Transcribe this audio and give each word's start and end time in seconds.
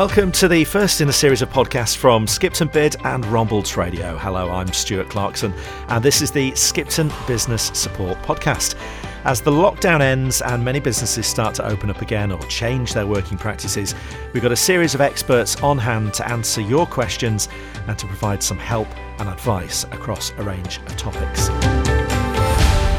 Welcome 0.00 0.32
to 0.32 0.48
the 0.48 0.64
first 0.64 1.02
in 1.02 1.10
a 1.10 1.12
series 1.12 1.42
of 1.42 1.50
podcasts 1.50 1.94
from 1.94 2.26
Skipton 2.26 2.68
Bid 2.68 2.96
and 3.04 3.22
Rombalds 3.24 3.76
Radio. 3.76 4.16
Hello, 4.16 4.50
I'm 4.50 4.72
Stuart 4.72 5.10
Clarkson, 5.10 5.52
and 5.88 6.02
this 6.02 6.22
is 6.22 6.30
the 6.30 6.52
Skipton 6.52 7.12
Business 7.26 7.64
Support 7.74 8.16
Podcast. 8.22 8.76
As 9.24 9.42
the 9.42 9.50
lockdown 9.50 10.00
ends 10.00 10.40
and 10.40 10.64
many 10.64 10.80
businesses 10.80 11.26
start 11.26 11.54
to 11.56 11.66
open 11.66 11.90
up 11.90 12.00
again 12.00 12.32
or 12.32 12.40
change 12.44 12.94
their 12.94 13.06
working 13.06 13.36
practices, 13.36 13.94
we've 14.32 14.42
got 14.42 14.52
a 14.52 14.56
series 14.56 14.94
of 14.94 15.02
experts 15.02 15.62
on 15.62 15.76
hand 15.76 16.14
to 16.14 16.26
answer 16.26 16.62
your 16.62 16.86
questions 16.86 17.50
and 17.86 17.98
to 17.98 18.06
provide 18.06 18.42
some 18.42 18.58
help 18.58 18.88
and 19.20 19.28
advice 19.28 19.84
across 19.84 20.30
a 20.38 20.42
range 20.42 20.78
of 20.78 20.96
topics. 20.96 21.50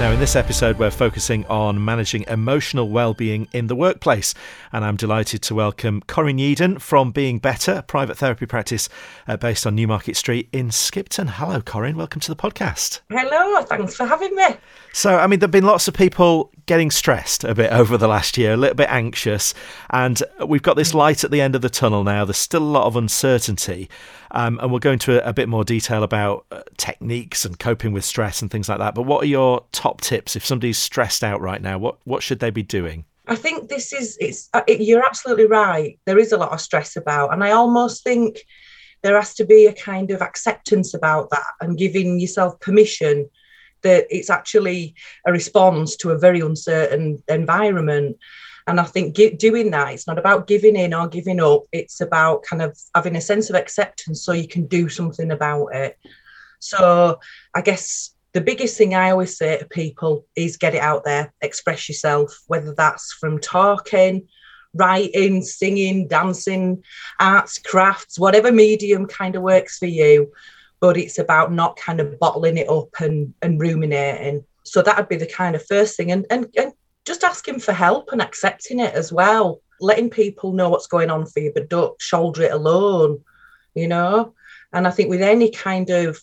Now, 0.02 0.12
in 0.12 0.20
this 0.20 0.36
episode, 0.36 0.80
we're 0.80 0.90
focusing 0.90 1.46
on 1.46 1.86
managing 1.86 2.26
emotional 2.28 2.90
well-being 2.90 3.48
in 3.54 3.68
the 3.68 3.76
workplace, 3.76 4.34
and 4.72 4.84
I'm 4.84 4.96
delighted 4.96 5.44
to 5.44 5.54
welcome 5.54 6.02
Corinne 6.08 6.40
Yeadon 6.40 6.82
from 6.82 7.12
Being 7.12 7.38
Better, 7.38 7.74
a 7.74 7.82
private 7.84 8.18
therapy 8.18 8.48
practice 8.48 8.90
uh, 9.28 9.38
based 9.38 9.68
on 9.68 9.76
Newmarket 9.76 10.18
Street 10.18 10.50
in 10.52 10.72
Skipton. 10.72 11.28
Hello, 11.28 11.62
Corinne. 11.62 11.98
Welcome 11.98 12.20
to 12.22 12.34
the 12.34 12.36
podcast. 12.36 13.02
Hello. 13.12 13.62
Thanks 13.62 13.94
for 13.94 14.08
having 14.08 14.36
me. 14.36 14.48
So, 14.92 15.18
I 15.18 15.28
mean, 15.28 15.38
there've 15.38 15.52
been 15.52 15.68
lots 15.68 15.88
of 15.88 15.94
people 15.94 16.50
getting 16.66 16.92
stressed 16.92 17.44
a 17.44 17.56
bit 17.56 17.72
over 17.72 17.98
the 17.98 18.08
last 18.08 18.38
year, 18.38 18.54
a 18.54 18.58
little 18.58 18.76
bit 18.76 18.90
anxious, 18.90 19.54
and 19.90 20.22
we've 20.46 20.62
got 20.62 20.76
this 20.76 20.94
light 20.94 21.24
at 21.24 21.32
the 21.32 21.42
end 21.42 21.56
of 21.56 21.62
the 21.62 21.70
tunnel 21.70 22.04
now. 22.04 22.26
There's 22.26 22.38
still 22.38 22.64
a 22.64 22.64
lot 22.64 22.86
of 22.86 22.96
uncertainty. 22.96 23.90
Um, 24.34 24.60
and 24.62 24.72
we'll 24.72 24.80
go 24.80 24.94
into 24.94 25.22
a, 25.22 25.30
a, 25.30 25.34
bit 25.34 25.50
more 25.50 25.66
detail 25.66 26.04
about 26.04 26.46
uh, 26.52 26.62
techniques 26.78 27.44
and 27.44 27.60
coping 27.60 27.92
with 27.92 28.06
stress 28.06 28.42
and 28.42 28.50
things 28.50 28.70
like 28.70 28.80
that. 28.80 28.96
But 28.96 29.02
what 29.02 29.24
are 29.24 29.28
your 29.28 29.66
top 29.74 30.00
tips 30.00 30.38
if 30.38 30.46
somebody's 30.46 30.78
stressed 30.78 31.22
out 31.22 31.42
right 31.42 31.62
now? 31.62 31.78
What 31.78 31.98
what 32.06 32.24
should 32.24 32.40
they 32.40 32.50
be 32.50 32.64
doing? 32.64 33.04
I 33.28 33.36
think 33.36 33.70
this 33.70 33.94
is 33.94 34.18
it's 34.22 34.50
uh, 34.54 34.62
it, 34.68 34.82
you're 34.82 35.06
absolutely 35.06 35.48
right. 35.48 36.00
There 36.06 36.18
is 36.18 36.32
a 36.32 36.38
lot 36.38 36.54
of 36.54 36.62
stress 36.62 36.96
about, 36.96 37.34
and 37.34 37.44
I 37.44 37.52
almost 37.52 38.04
think 38.04 38.40
there 39.04 39.16
has 39.16 39.34
to 39.36 39.46
be 39.46 39.66
a 39.66 39.74
kind 39.74 40.12
of 40.12 40.22
acceptance 40.22 40.94
about 40.94 41.30
that 41.32 41.54
and 41.60 41.78
giving 41.78 42.20
yourself 42.20 42.60
permission 42.60 43.30
that 43.84 44.08
it's 44.10 44.30
actually 44.30 44.96
a 45.26 45.32
response 45.32 45.96
to 45.98 46.12
a 46.12 46.18
very 46.18 46.40
uncertain 46.40 47.22
environment 47.28 48.18
and 48.68 48.80
I 48.80 48.84
think 48.84 49.16
doing 49.38 49.72
that, 49.72 49.94
it's 49.94 50.08
not 50.08 50.20
about 50.20 50.48
giving 50.48 50.76
in 50.76 50.94
or 50.94 51.08
giving 51.08 51.40
up. 51.42 51.64
It's 51.72 52.02
about 52.02 52.44
kind 52.44 52.62
of 52.62 52.78
having 52.94 53.16
a 53.16 53.22
sense 53.22 53.50
of 53.50 53.56
acceptance 53.56 54.24
so 54.24 54.34
you 54.34 54.48
can 54.48 54.68
do 54.68 54.88
something 54.88 55.32
about 55.32 55.68
it. 55.74 55.98
So 56.60 57.20
I 57.54 57.62
guess 57.62 58.12
the 58.34 58.42
biggest 58.42 58.78
thing 58.78 58.94
I 58.94 59.12
always 59.12 59.36
say 59.36 59.58
to 59.58 59.66
people 59.66 60.26
is 60.36 60.58
get 60.58 60.76
it 60.76 60.82
out 60.82 61.04
there, 61.04 61.34
express 61.42 61.90
yourself, 61.90 62.38
whether 62.48 62.74
that's 62.74 63.14
from 63.14 63.40
talking, 63.40 64.28
writing, 64.74 65.42
singing, 65.42 66.08
dancing, 66.08 66.84
arts, 67.20 67.58
crafts, 67.58 68.20
whatever 68.20 68.52
medium 68.52 69.08
kind 69.08 69.36
of 69.36 69.42
works 69.42 69.80
for 69.80 69.88
you. 69.88 70.32
But 70.82 70.98
it's 70.98 71.18
about 71.20 71.54
not 71.54 71.78
kind 71.78 72.02
of 72.02 72.20
bottling 72.20 72.58
it 72.58 72.70
up 72.70 72.90
and, 73.00 73.34
and 73.42 73.62
ruminating. 73.62 74.44
So 74.64 74.82
that 74.82 74.98
would 74.98 75.08
be 75.08 75.16
the 75.16 75.26
kind 75.26 75.56
of 75.56 75.66
first 75.66 75.96
thing. 75.96 76.12
And, 76.12 76.26
and, 76.30 76.48
and 76.58 76.74
just 77.06 77.24
asking 77.24 77.60
for 77.60 77.72
help 77.72 78.12
and 78.12 78.22
accepting 78.22 78.80
it 78.80 78.94
as 78.94 79.14
well, 79.14 79.62
letting 79.80 80.10
people 80.10 80.52
know 80.52 80.70
what's 80.70 80.88
going 80.88 81.10
on 81.10 81.26
for 81.26 81.40
you, 81.40 81.52
but 81.54 81.70
don't 81.70 82.00
shoulder 82.02 82.44
it 82.44 82.52
alone, 82.52 83.24
you 83.74 83.88
know. 83.88 84.34
And 84.74 84.88
I 84.88 84.92
think 84.92 85.10
with 85.10 85.22
any 85.22 85.50
kind 85.50 85.90
of 85.90 86.20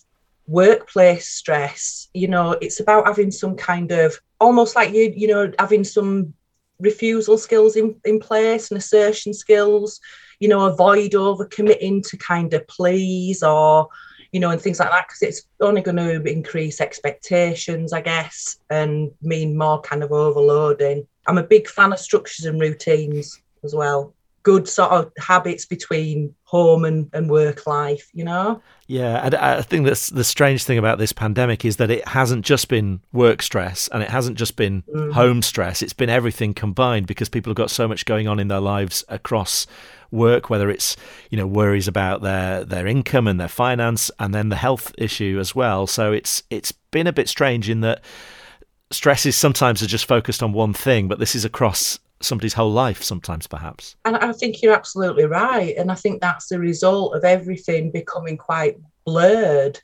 workplace 0.46 1.28
stress, 1.28 2.08
you 2.14 2.28
know, 2.28 2.52
it's 2.52 2.80
about 2.80 3.06
having 3.06 3.30
some 3.30 3.56
kind 3.56 3.90
of 3.92 4.18
almost 4.40 4.76
like 4.76 4.92
you, 4.92 5.12
you 5.16 5.28
know, 5.28 5.52
having 5.58 5.84
some 5.84 6.34
refusal 6.80 7.36
skills 7.36 7.76
in, 7.76 7.96
in 8.04 8.20
place 8.20 8.70
and 8.70 8.78
assertion 8.78 9.34
skills, 9.34 10.00
you 10.40 10.48
know, 10.48 10.66
avoid 10.66 11.14
over 11.14 11.44
committing 11.44 12.02
to 12.02 12.16
kind 12.16 12.54
of 12.54 12.66
please 12.68 13.42
or 13.42 13.88
you 14.32 14.40
know, 14.40 14.50
and 14.50 14.60
things 14.60 14.78
like 14.78 14.90
that, 14.90 15.06
because 15.08 15.22
it's 15.22 15.46
only 15.60 15.80
going 15.80 15.96
to 15.96 16.22
increase 16.30 16.80
expectations, 16.80 17.92
I 17.92 18.00
guess, 18.00 18.58
and 18.70 19.10
mean 19.22 19.56
more 19.56 19.80
kind 19.80 20.02
of 20.02 20.12
overloading. 20.12 21.06
I'm 21.26 21.38
a 21.38 21.42
big 21.42 21.68
fan 21.68 21.92
of 21.92 21.98
structures 21.98 22.46
and 22.46 22.60
routines 22.60 23.40
as 23.64 23.74
well. 23.74 24.14
Good 24.42 24.68
sort 24.68 24.92
of 24.92 25.12
habits 25.18 25.66
between 25.66 26.34
home 26.44 26.84
and, 26.84 27.10
and 27.12 27.28
work 27.28 27.66
life, 27.66 28.08
you 28.14 28.24
know? 28.24 28.62
Yeah, 28.86 29.20
and 29.24 29.34
I 29.34 29.60
think 29.60 29.84
that's 29.84 30.08
the 30.08 30.24
strange 30.24 30.64
thing 30.64 30.78
about 30.78 30.98
this 30.98 31.12
pandemic 31.12 31.64
is 31.64 31.76
that 31.76 31.90
it 31.90 32.08
hasn't 32.08 32.46
just 32.46 32.68
been 32.68 33.00
work 33.12 33.42
stress 33.42 33.88
and 33.92 34.02
it 34.02 34.08
hasn't 34.08 34.38
just 34.38 34.56
been 34.56 34.82
mm. 34.82 35.12
home 35.12 35.42
stress. 35.42 35.82
It's 35.82 35.92
been 35.92 36.08
everything 36.08 36.54
combined 36.54 37.06
because 37.06 37.28
people 37.28 37.50
have 37.50 37.56
got 37.56 37.70
so 37.70 37.86
much 37.86 38.06
going 38.06 38.28
on 38.28 38.40
in 38.40 38.48
their 38.48 38.60
lives 38.60 39.04
across 39.08 39.66
work, 40.10 40.48
whether 40.48 40.70
it's 40.70 40.96
you 41.30 41.36
know 41.36 41.46
worries 41.46 41.86
about 41.86 42.22
their 42.22 42.64
their 42.64 42.86
income 42.86 43.26
and 43.26 43.38
their 43.38 43.48
finance, 43.48 44.10
and 44.18 44.34
then 44.34 44.48
the 44.48 44.56
health 44.56 44.94
issue 44.96 45.36
as 45.38 45.54
well. 45.54 45.86
So 45.86 46.12
it's 46.12 46.42
it's 46.48 46.72
been 46.72 47.06
a 47.06 47.12
bit 47.12 47.28
strange 47.28 47.68
in 47.68 47.80
that 47.82 48.02
stresses 48.90 49.36
sometimes 49.36 49.82
are 49.82 49.86
just 49.86 50.06
focused 50.06 50.42
on 50.42 50.52
one 50.52 50.72
thing, 50.72 51.08
but 51.08 51.18
this 51.18 51.34
is 51.34 51.44
across 51.44 51.98
somebody's 52.20 52.54
whole 52.54 52.72
life 52.72 53.02
sometimes 53.02 53.46
perhaps. 53.46 53.96
And 54.04 54.16
i 54.16 54.32
think 54.32 54.62
you're 54.62 54.74
absolutely 54.74 55.24
right. 55.24 55.76
And 55.76 55.90
i 55.90 55.94
think 55.94 56.20
that's 56.20 56.48
the 56.48 56.58
result 56.58 57.14
of 57.14 57.24
everything 57.24 57.90
becoming 57.90 58.36
quite 58.36 58.78
blurred. 59.04 59.80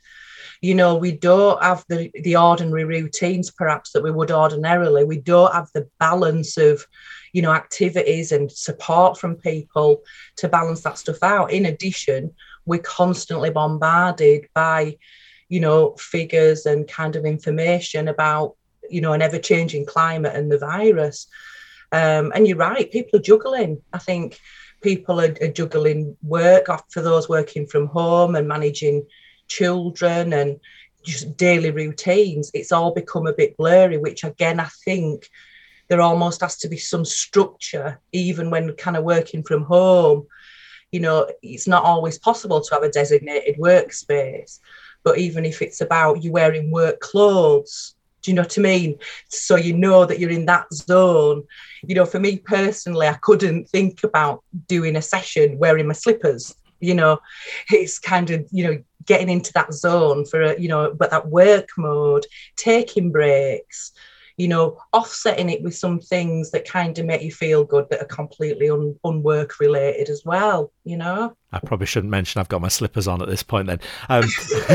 You 0.61 0.75
know 0.75 0.95
we 0.95 1.11
don't 1.11 1.61
have 1.61 1.83
the 1.89 2.11
the 2.23 2.37
ordinary 2.37 2.85
routines 2.85 3.51
perhaps 3.51 3.91
that 3.91 4.03
we 4.03 4.11
would 4.11 4.31
ordinarily. 4.31 5.03
We 5.03 5.19
don't 5.19 5.53
have 5.53 5.69
the 5.73 5.87
balance 5.99 6.57
of 6.57 6.85
you 7.33 7.41
know 7.41 7.53
activities 7.53 8.31
and 8.31 8.51
support 8.51 9.19
from 9.19 9.35
people 9.35 10.01
to 10.37 10.49
balance 10.49 10.81
that 10.81 10.97
stuff 10.97 11.21
out. 11.23 11.51
In 11.51 11.65
addition 11.65 12.33
we're 12.65 12.79
constantly 12.79 13.49
bombarded 13.49 14.47
by 14.53 14.97
you 15.49 15.59
know 15.59 15.95
figures 15.97 16.65
and 16.65 16.87
kind 16.87 17.15
of 17.15 17.25
information 17.25 18.07
about 18.07 18.55
you 18.89 19.01
know 19.01 19.13
an 19.13 19.21
ever-changing 19.21 19.85
climate 19.85 20.35
and 20.35 20.51
the 20.51 20.57
virus 20.57 21.27
um, 21.95 22.31
and 22.35 22.47
you're 22.47 22.57
right 22.57 22.91
people 22.91 23.19
are 23.19 23.23
juggling 23.23 23.81
i 23.93 23.97
think 23.97 24.39
people 24.81 25.19
are, 25.19 25.35
are 25.41 25.47
juggling 25.59 26.15
work 26.21 26.67
for 26.89 27.01
those 27.01 27.27
working 27.29 27.65
from 27.65 27.87
home 27.87 28.35
and 28.35 28.47
managing 28.47 29.05
children 29.47 30.33
and 30.33 30.59
just 31.03 31.37
daily 31.37 31.71
routines 31.71 32.51
it's 32.53 32.71
all 32.71 32.93
become 32.93 33.27
a 33.27 33.33
bit 33.33 33.55
blurry 33.57 33.97
which 33.97 34.23
again 34.23 34.59
i 34.59 34.69
think 34.83 35.29
there 35.87 36.01
almost 36.01 36.41
has 36.41 36.57
to 36.57 36.67
be 36.67 36.77
some 36.77 37.05
structure, 37.05 37.99
even 38.11 38.49
when 38.49 38.73
kind 38.73 38.97
of 38.97 39.03
working 39.03 39.43
from 39.43 39.63
home. 39.63 40.27
You 40.91 41.01
know, 41.01 41.29
it's 41.41 41.67
not 41.67 41.83
always 41.83 42.17
possible 42.17 42.61
to 42.61 42.73
have 42.73 42.83
a 42.83 42.89
designated 42.89 43.57
workspace, 43.57 44.59
but 45.03 45.17
even 45.17 45.45
if 45.45 45.61
it's 45.61 45.81
about 45.81 46.23
you 46.23 46.31
wearing 46.31 46.71
work 46.71 46.99
clothes, 46.99 47.94
do 48.25 48.31
you 48.31 48.35
know 48.35 48.41
what 48.41 48.57
I 48.57 48.61
mean? 48.61 48.97
So 49.29 49.55
you 49.55 49.73
know 49.77 50.03
that 50.05 50.17
you're 50.17 50.31
in 50.31 50.47
that 50.47 50.73
zone. 50.73 51.43
You 51.83 51.93
know, 51.93 52.05
for 52.05 52.19
me 52.19 52.37
personally, 52.37 53.07
I 53.07 53.13
couldn't 53.13 53.69
think 53.69 54.03
about 54.03 54.43
doing 54.67 54.95
a 54.95 55.01
session 55.01 55.59
wearing 55.59 55.85
my 55.85 55.93
slippers. 55.93 56.55
You 56.79 56.95
know, 56.95 57.19
it's 57.69 57.99
kind 57.99 58.31
of, 58.31 58.47
you 58.51 58.63
know, 58.63 58.83
getting 59.05 59.29
into 59.29 59.53
that 59.53 59.73
zone 59.73 60.25
for 60.25 60.41
a, 60.41 60.59
you 60.59 60.67
know, 60.67 60.91
but 60.91 61.11
that 61.11 61.27
work 61.29 61.69
mode, 61.77 62.25
taking 62.55 63.11
breaks, 63.11 63.91
you 64.37 64.47
know, 64.49 64.77
offsetting 64.91 65.49
it 65.49 65.63
with 65.63 65.75
some 65.75 65.99
things 65.99 66.51
that 66.51 66.67
kind 66.67 66.97
of 66.99 67.05
make 67.05 67.21
you 67.21 67.31
feel 67.31 67.63
good 67.63 67.87
that 67.89 68.01
are 68.01 68.07
completely 68.07 68.69
un- 68.69 68.95
unwork 69.05 69.59
related 69.59 70.09
as 70.09 70.23
well, 70.25 70.71
you 70.83 70.97
know? 70.97 71.35
I 71.53 71.59
probably 71.59 71.87
shouldn't 71.87 72.11
mention 72.11 72.41
I've 72.41 72.49
got 72.49 72.59
my 72.59 72.67
slippers 72.67 73.07
on 73.07 73.21
at 73.21 73.29
this 73.29 73.43
point 73.43 73.67
then. 73.67 73.79
Um, 74.09 74.23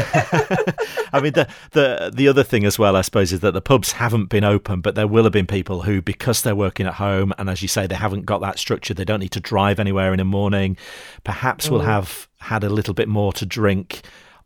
I 1.12 1.20
mean, 1.22 1.34
the, 1.34 1.46
the, 1.72 2.10
the 2.14 2.28
other 2.28 2.42
thing 2.42 2.64
as 2.64 2.78
well, 2.78 2.96
I 2.96 3.02
suppose, 3.02 3.32
is 3.32 3.40
that 3.40 3.52
the 3.52 3.60
pubs 3.60 3.92
haven't 3.92 4.26
been 4.26 4.44
open, 4.44 4.80
but 4.80 4.94
there 4.94 5.06
will 5.06 5.24
have 5.24 5.32
been 5.32 5.46
people 5.46 5.82
who, 5.82 6.00
because 6.00 6.40
they're 6.40 6.56
working 6.56 6.86
at 6.86 6.94
home, 6.94 7.34
and 7.36 7.50
as 7.50 7.60
you 7.60 7.68
say, 7.68 7.86
they 7.86 7.96
haven't 7.96 8.24
got 8.24 8.40
that 8.40 8.58
structure, 8.58 8.94
they 8.94 9.04
don't 9.04 9.20
need 9.20 9.32
to 9.32 9.40
drive 9.40 9.78
anywhere 9.78 10.12
in 10.12 10.18
the 10.18 10.24
morning, 10.24 10.78
perhaps 11.22 11.66
mm. 11.66 11.72
will 11.72 11.80
have 11.80 12.28
had 12.38 12.64
a 12.64 12.70
little 12.70 12.94
bit 12.94 13.08
more 13.08 13.34
to 13.34 13.44
drink 13.44 14.00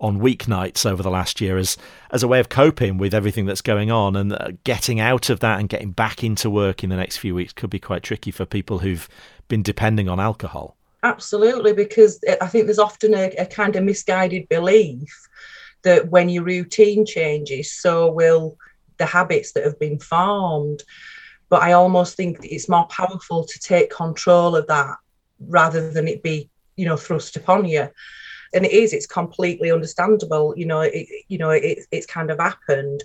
on 0.04 0.20
weeknights 0.20 0.84
over 0.84 1.02
the 1.02 1.10
last 1.10 1.40
year 1.40 1.56
as 1.56 1.78
as 2.10 2.22
a 2.22 2.28
way 2.28 2.38
of 2.38 2.50
coping 2.50 2.98
with 2.98 3.14
everything 3.14 3.46
that's 3.46 3.62
going 3.62 3.90
on 3.90 4.14
and 4.14 4.34
uh, 4.34 4.48
getting 4.62 5.00
out 5.00 5.30
of 5.30 5.40
that 5.40 5.58
and 5.58 5.70
getting 5.70 5.90
back 5.90 6.22
into 6.22 6.50
work 6.50 6.84
in 6.84 6.90
the 6.90 6.96
next 6.96 7.16
few 7.16 7.34
weeks 7.34 7.54
could 7.54 7.70
be 7.70 7.78
quite 7.78 8.02
tricky 8.02 8.30
for 8.30 8.44
people 8.44 8.80
who've 8.80 9.08
been 9.48 9.62
depending 9.62 10.06
on 10.06 10.20
alcohol. 10.20 10.76
Absolutely, 11.02 11.72
because 11.72 12.22
I 12.40 12.46
think 12.46 12.66
there's 12.66 12.78
often 12.78 13.14
a, 13.14 13.30
a 13.38 13.46
kind 13.46 13.76
of 13.76 13.84
misguided 13.84 14.46
belief 14.50 15.28
that 15.82 16.10
when 16.10 16.28
your 16.28 16.44
routine 16.44 17.06
changes, 17.06 17.72
so 17.72 18.10
will 18.10 18.58
the 18.98 19.06
habits 19.06 19.52
that 19.52 19.64
have 19.64 19.78
been 19.78 19.98
formed. 19.98 20.82
But 21.48 21.62
I 21.62 21.72
almost 21.72 22.14
think 22.14 22.38
it's 22.42 22.68
more 22.68 22.86
powerful 22.88 23.44
to 23.44 23.58
take 23.58 23.90
control 23.90 24.54
of 24.54 24.66
that 24.66 24.96
rather 25.48 25.90
than 25.90 26.08
it 26.08 26.22
be, 26.22 26.50
you 26.76 26.84
know, 26.84 26.96
thrust 26.96 27.36
upon 27.36 27.64
you 27.64 27.88
and 28.54 28.64
it 28.64 28.72
is 28.72 28.92
it's 28.92 29.06
completely 29.06 29.70
understandable 29.70 30.54
you 30.56 30.66
know 30.66 30.80
it 30.80 31.06
you 31.28 31.38
know 31.38 31.50
it, 31.50 31.86
it's 31.90 32.06
kind 32.06 32.30
of 32.30 32.38
happened 32.38 33.02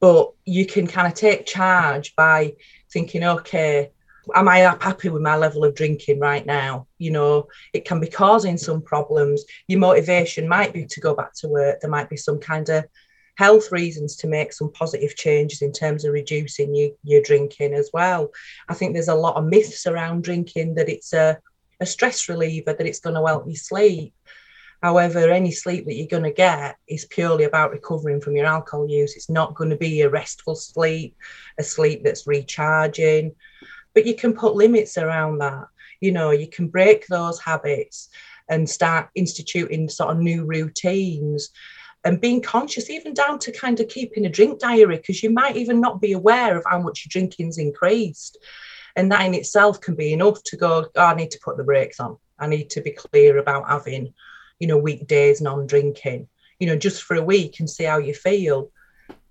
but 0.00 0.32
you 0.44 0.66
can 0.66 0.86
kind 0.86 1.06
of 1.06 1.14
take 1.14 1.46
charge 1.46 2.14
by 2.16 2.52
thinking 2.90 3.24
okay 3.24 3.90
am 4.34 4.48
I 4.48 4.58
happy 4.58 5.08
with 5.08 5.22
my 5.22 5.36
level 5.36 5.64
of 5.64 5.74
drinking 5.74 6.20
right 6.20 6.44
now? 6.44 6.86
You 6.98 7.10
know, 7.10 7.48
it 7.72 7.84
can 7.84 8.00
be 8.00 8.08
causing 8.08 8.56
some 8.56 8.82
problems. 8.82 9.44
Your 9.66 9.80
motivation 9.80 10.48
might 10.48 10.72
be 10.72 10.86
to 10.86 11.00
go 11.00 11.14
back 11.14 11.34
to 11.36 11.48
work. 11.48 11.80
There 11.80 11.90
might 11.90 12.08
be 12.08 12.16
some 12.16 12.38
kind 12.38 12.68
of 12.68 12.84
health 13.36 13.72
reasons 13.72 14.16
to 14.16 14.26
make 14.26 14.52
some 14.52 14.70
positive 14.72 15.16
changes 15.16 15.62
in 15.62 15.72
terms 15.72 16.04
of 16.04 16.12
reducing 16.12 16.74
your, 16.74 16.90
your 17.02 17.22
drinking 17.22 17.74
as 17.74 17.90
well. 17.92 18.30
I 18.68 18.74
think 18.74 18.92
there's 18.92 19.08
a 19.08 19.14
lot 19.14 19.36
of 19.36 19.44
myths 19.44 19.86
around 19.86 20.24
drinking 20.24 20.74
that 20.74 20.88
it's 20.88 21.12
a, 21.12 21.38
a 21.80 21.86
stress 21.86 22.28
reliever, 22.28 22.74
that 22.74 22.86
it's 22.86 23.00
going 23.00 23.16
to 23.16 23.26
help 23.26 23.48
you 23.48 23.56
sleep. 23.56 24.14
However, 24.82 25.30
any 25.30 25.52
sleep 25.52 25.86
that 25.86 25.94
you're 25.94 26.08
going 26.08 26.24
to 26.24 26.32
get 26.32 26.76
is 26.88 27.04
purely 27.04 27.44
about 27.44 27.70
recovering 27.70 28.20
from 28.20 28.34
your 28.34 28.46
alcohol 28.46 28.88
use. 28.88 29.14
It's 29.14 29.30
not 29.30 29.54
going 29.54 29.70
to 29.70 29.76
be 29.76 30.00
a 30.00 30.10
restful 30.10 30.56
sleep, 30.56 31.16
a 31.58 31.62
sleep 31.62 32.02
that's 32.02 32.26
recharging. 32.26 33.36
But 33.94 34.06
you 34.06 34.16
can 34.16 34.32
put 34.32 34.56
limits 34.56 34.98
around 34.98 35.38
that. 35.38 35.66
You 36.00 36.10
know, 36.10 36.30
you 36.30 36.48
can 36.48 36.66
break 36.66 37.06
those 37.06 37.40
habits 37.40 38.08
and 38.48 38.68
start 38.68 39.08
instituting 39.14 39.88
sort 39.88 40.10
of 40.10 40.18
new 40.18 40.44
routines 40.44 41.50
and 42.04 42.20
being 42.20 42.42
conscious, 42.42 42.90
even 42.90 43.14
down 43.14 43.38
to 43.38 43.52
kind 43.52 43.78
of 43.78 43.86
keeping 43.86 44.26
a 44.26 44.28
drink 44.28 44.58
diary, 44.58 44.96
because 44.96 45.22
you 45.22 45.30
might 45.30 45.56
even 45.56 45.80
not 45.80 46.00
be 46.00 46.12
aware 46.12 46.56
of 46.56 46.64
how 46.68 46.80
much 46.80 47.04
your 47.04 47.10
drinking's 47.10 47.58
increased. 47.58 48.36
And 48.96 49.12
that 49.12 49.24
in 49.24 49.34
itself 49.34 49.80
can 49.80 49.94
be 49.94 50.12
enough 50.12 50.42
to 50.42 50.56
go, 50.56 50.86
oh, 50.96 51.00
I 51.00 51.14
need 51.14 51.30
to 51.30 51.40
put 51.44 51.56
the 51.56 51.62
brakes 51.62 52.00
on. 52.00 52.16
I 52.40 52.48
need 52.48 52.70
to 52.70 52.80
be 52.80 52.90
clear 52.90 53.38
about 53.38 53.68
having 53.68 54.12
you 54.62 54.68
know, 54.68 54.78
weekdays 54.78 55.40
non 55.40 55.66
drinking, 55.66 56.28
you 56.60 56.68
know, 56.68 56.76
just 56.76 57.02
for 57.02 57.16
a 57.16 57.22
week 57.22 57.58
and 57.58 57.68
see 57.68 57.82
how 57.82 57.98
you 57.98 58.14
feel. 58.14 58.70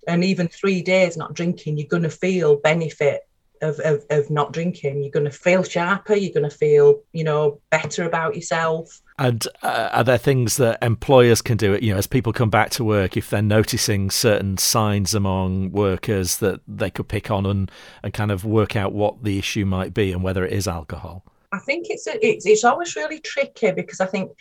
And 0.06 0.22
even 0.22 0.46
three 0.46 0.82
days 0.82 1.16
not 1.16 1.32
drinking, 1.32 1.78
you're 1.78 1.88
going 1.88 2.02
to 2.02 2.10
feel 2.10 2.56
benefit 2.56 3.22
of, 3.62 3.80
of, 3.80 4.04
of 4.10 4.28
not 4.28 4.52
drinking. 4.52 5.02
You're 5.02 5.10
going 5.10 5.24
to 5.24 5.30
feel 5.30 5.62
sharper. 5.62 6.14
You're 6.14 6.34
going 6.34 6.50
to 6.50 6.54
feel, 6.54 7.00
you 7.14 7.24
know, 7.24 7.62
better 7.70 8.04
about 8.04 8.34
yourself. 8.34 9.00
And 9.18 9.48
uh, 9.62 9.88
are 9.92 10.04
there 10.04 10.18
things 10.18 10.58
that 10.58 10.82
employers 10.82 11.40
can 11.40 11.56
do? 11.56 11.78
You 11.80 11.94
know, 11.94 11.98
as 11.98 12.06
people 12.06 12.34
come 12.34 12.50
back 12.50 12.68
to 12.72 12.84
work, 12.84 13.16
if 13.16 13.30
they're 13.30 13.40
noticing 13.40 14.10
certain 14.10 14.58
signs 14.58 15.14
among 15.14 15.70
workers 15.70 16.36
that 16.38 16.60
they 16.68 16.90
could 16.90 17.08
pick 17.08 17.30
on 17.30 17.46
and, 17.46 17.70
and 18.02 18.12
kind 18.12 18.30
of 18.30 18.44
work 18.44 18.76
out 18.76 18.92
what 18.92 19.24
the 19.24 19.38
issue 19.38 19.64
might 19.64 19.94
be 19.94 20.12
and 20.12 20.22
whether 20.22 20.44
it 20.44 20.52
is 20.52 20.68
alcohol. 20.68 21.24
I 21.52 21.58
think 21.58 21.88
it's 21.90 22.06
a, 22.06 22.26
it's 22.26 22.46
it's 22.46 22.64
always 22.64 22.96
really 22.96 23.20
tricky 23.20 23.70
because 23.72 24.00
I 24.00 24.06
think 24.06 24.32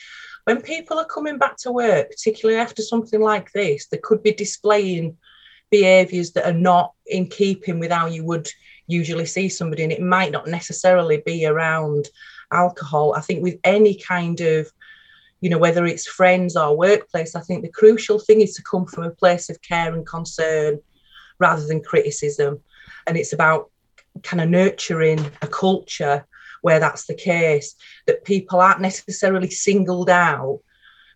when 0.46 0.62
people 0.62 0.98
are 1.00 1.06
coming 1.06 1.38
back 1.38 1.58
to 1.58 1.72
work, 1.72 2.10
particularly 2.10 2.60
after 2.60 2.82
something 2.82 3.22
like 3.22 3.52
this, 3.52 3.88
they 3.88 3.98
could 3.98 4.24
be 4.24 4.34
displaying 4.34 5.18
behaviours 5.70 6.32
that 6.34 6.46
are 6.46 6.58
not 6.58 6.94
in 7.06 7.28
keeping 7.28 7.80
with 7.80 7.92
how 7.92 8.08
you 8.08 8.24
would 8.26 8.50
usually 8.88 9.26
see 9.26 9.50
somebody, 9.50 9.84
and 9.84 9.92
it 9.92 10.02
might 10.02 10.32
not 10.32 10.48
necessarily 10.48 11.22
be 11.26 11.46
around 11.46 12.10
alcohol. 12.52 13.14
I 13.16 13.22
think 13.22 13.44
with 13.44 13.60
any 13.64 13.96
kind 13.96 14.42
of 14.42 14.72
you 15.42 15.50
know, 15.50 15.58
whether 15.58 15.86
it's 15.86 16.08
friends 16.08 16.56
or 16.56 16.78
workplace, 16.78 17.36
I 17.36 17.42
think 17.42 17.64
the 17.64 17.70
crucial 17.70 18.20
thing 18.20 18.42
is 18.42 18.54
to 18.56 18.64
come 18.64 18.86
from 18.86 19.04
a 19.04 19.12
place 19.12 19.50
of 19.50 19.62
care 19.64 19.94
and 19.94 20.06
concern 20.06 20.80
rather 21.40 21.66
than 21.66 21.84
criticism. 21.84 22.62
And 23.08 23.18
it's 23.18 23.34
about 23.34 23.72
kind 24.22 24.42
of 24.42 24.50
nurturing 24.50 25.20
a 25.42 25.48
culture 25.48 26.28
where 26.62 26.80
that's 26.80 27.06
the 27.06 27.13
case, 27.13 27.75
that 28.08 28.24
people 28.24 28.60
aren't 28.60 28.81
necessarily 28.81 29.50
singled 29.50 30.10
out, 30.10 30.62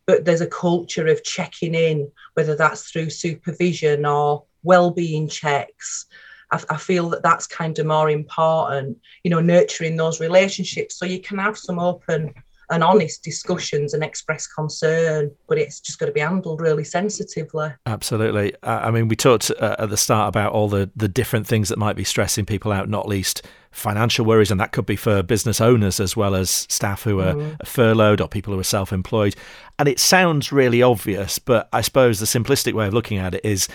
but 0.06 0.26
there's 0.26 0.42
a 0.42 0.48
culture 0.48 1.08
of 1.08 1.24
checking 1.24 1.74
in, 1.74 2.12
whether 2.34 2.56
that's 2.56 2.92
through 2.92 3.10
supervision 3.10 4.06
or 4.06 4.44
well-being 4.64 5.28
checks. 5.28 6.06
I, 6.52 6.64
I 6.70 6.78
feel 6.78 7.10
that 7.10 7.24
that's 7.24 7.48
kind 7.48 7.78
of 7.80 7.86
more 7.86 8.10
important, 8.10 8.98
you 9.24 9.32
know, 9.32 9.42
nurturing 9.42 9.96
those 9.96 10.20
relationships 10.20 10.98
so 10.98 11.06
you 11.06 11.20
can 11.20 11.38
have 11.40 11.58
some 11.58 11.80
open 11.80 12.34
and 12.72 12.84
honest 12.84 13.24
discussions 13.24 13.94
and 13.94 14.04
express 14.04 14.48
concern, 14.48 15.30
but 15.48 15.60
it's 15.60 15.80
just 15.80 16.00
got 16.00 16.08
to 16.08 16.12
be 16.12 16.20
handled 16.20 16.62
really 16.62 16.84
sensitively. 16.84 17.70
Absolutely. 17.86 18.56
I 18.64 18.90
mean, 18.90 19.08
we 19.08 19.16
talked 19.16 19.52
uh, 19.60 19.76
at 19.78 19.90
the 19.90 19.98
start 19.98 20.30
about 20.30 20.52
all 20.52 20.68
the, 20.68 20.90
the 20.96 21.08
different 21.08 21.46
things 21.46 21.70
that 21.70 21.78
might 21.78 21.96
be 21.96 22.04
stressing 22.04 22.46
people 22.46 22.72
out, 22.72 22.90
not 22.90 23.08
least 23.08 23.44
financial 23.76 24.26
worries, 24.26 24.52
and 24.52 24.60
that 24.60 24.72
could 24.72 24.86
be 24.86 24.96
for 24.96 25.22
business 25.22 25.60
owners 25.60 26.00
as 26.00 26.16
well 26.16 26.34
as 26.34 26.50
staff 26.50 27.04
who 27.04 27.20
are 27.20 27.34
mm. 27.34 27.68
furloughed 27.68 28.22
or 28.22 28.28
people 28.28 28.54
who 28.54 28.60
are 28.60 28.64
self 28.64 28.94
employed. 28.94 29.36
And 29.78 29.90
it 29.90 30.00
sounds 30.00 30.52
really 30.52 30.82
obvious, 30.82 31.40
but 31.40 31.68
I 31.74 31.82
suppose 31.82 32.20
the 32.20 32.26
simplistic 32.26 32.74
way 32.74 32.88
of 32.88 32.94
looking 32.94 33.18
at 33.18 33.36
it 33.36 33.44
is 33.44 33.68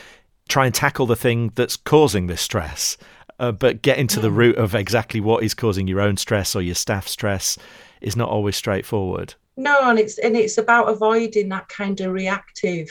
try 0.48 0.66
and 0.66 0.74
tackle 0.74 1.06
the 1.06 1.16
thing 1.16 1.52
that's 1.54 1.76
causing 1.76 2.26
this 2.26 2.40
stress. 2.40 2.96
Uh, 3.38 3.52
but 3.52 3.80
get 3.80 3.98
into 3.98 4.20
the 4.20 4.30
root 4.30 4.56
of 4.56 4.74
exactly 4.74 5.20
what 5.20 5.42
is 5.42 5.54
causing 5.54 5.86
your 5.86 6.00
own 6.00 6.16
stress 6.16 6.54
or 6.54 6.60
your 6.60 6.74
staff 6.74 7.08
stress 7.08 7.56
is 8.02 8.14
not 8.14 8.28
always 8.28 8.56
straightforward. 8.56 9.34
No, 9.56 9.88
and 9.88 9.98
it's 9.98 10.18
and 10.18 10.36
it's 10.36 10.58
about 10.58 10.88
avoiding 10.88 11.48
that 11.50 11.68
kind 11.68 12.00
of 12.00 12.12
reactive 12.12 12.88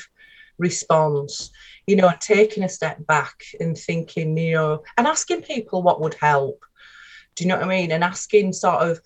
response. 0.57 1.51
You 1.87 1.95
know, 1.95 2.11
taking 2.19 2.63
a 2.63 2.69
step 2.69 3.05
back 3.07 3.43
and 3.59 3.77
thinking, 3.77 4.37
you 4.37 4.53
know, 4.53 4.83
and 4.97 5.07
asking 5.07 5.41
people 5.41 5.81
what 5.81 6.01
would 6.01 6.15
help. 6.15 6.63
Do 7.39 7.45
you 7.45 7.47
know 7.47 7.55
what 7.55 7.63
I 7.63 7.69
mean? 7.69 7.93
And 7.93 8.03
asking 8.03 8.51
sort 8.51 8.81
of, 8.81 8.99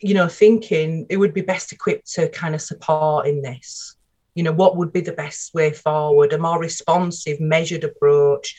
you 0.00 0.14
know, 0.14 0.26
thinking 0.26 1.06
it 1.10 1.18
would 1.18 1.34
be 1.34 1.42
best 1.42 1.70
equipped 1.70 2.10
to 2.14 2.30
kind 2.30 2.54
of 2.54 2.62
support 2.62 3.26
in 3.26 3.42
this. 3.42 3.94
You 4.34 4.42
know, 4.42 4.52
what 4.52 4.76
would 4.76 4.90
be 4.90 5.02
the 5.02 5.12
best 5.12 5.52
way 5.52 5.70
forward? 5.70 6.32
A 6.32 6.38
more 6.38 6.58
responsive, 6.58 7.40
measured 7.40 7.84
approach 7.84 8.56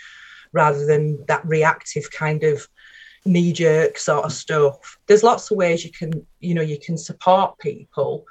rather 0.52 0.86
than 0.86 1.26
that 1.28 1.44
reactive 1.44 2.12
kind 2.12 2.44
of 2.44 2.68
knee 3.26 3.52
jerk 3.52 3.98
sort 3.98 4.26
of 4.26 4.32
stuff. 4.32 5.00
There's 5.08 5.24
lots 5.24 5.50
of 5.50 5.58
ways 5.58 5.84
you 5.84 5.92
can, 5.92 6.28
you 6.40 6.54
know, 6.54 6.62
you 6.62 6.78
can 6.80 6.96
support 6.96 7.58
people. 7.58 8.26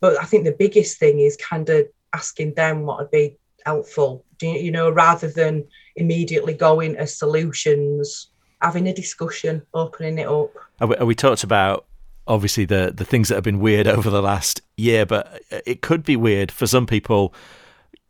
But 0.00 0.20
I 0.20 0.24
think 0.24 0.42
the 0.42 0.56
biggest 0.58 0.98
thing 0.98 1.20
is 1.20 1.36
kind 1.36 1.70
of 1.70 1.86
asking 2.12 2.54
them 2.54 2.82
what 2.82 2.98
would 2.98 3.12
be 3.12 3.36
helpful, 3.64 4.24
you, 4.42 4.50
you 4.50 4.72
know, 4.72 4.90
rather 4.90 5.28
than 5.28 5.68
immediately 5.94 6.54
going 6.54 6.96
as 6.96 7.16
solutions, 7.16 8.32
having 8.60 8.86
a 8.86 8.94
discussion, 8.94 9.62
opening 9.74 10.18
it 10.18 10.28
up. 10.28 10.50
We, 10.80 11.06
we 11.06 11.14
talked 11.14 11.44
about 11.44 11.86
obviously 12.26 12.64
the 12.64 12.92
the 12.94 13.04
things 13.04 13.28
that 13.28 13.34
have 13.34 13.44
been 13.44 13.60
weird 13.60 13.86
over 13.96 14.10
the 14.10 14.22
last 14.22 14.60
year, 14.76 15.06
but 15.06 15.40
it 15.50 15.82
could 15.82 16.04
be 16.04 16.16
weird 16.16 16.50
for 16.50 16.66
some 16.66 16.86
people 16.86 17.34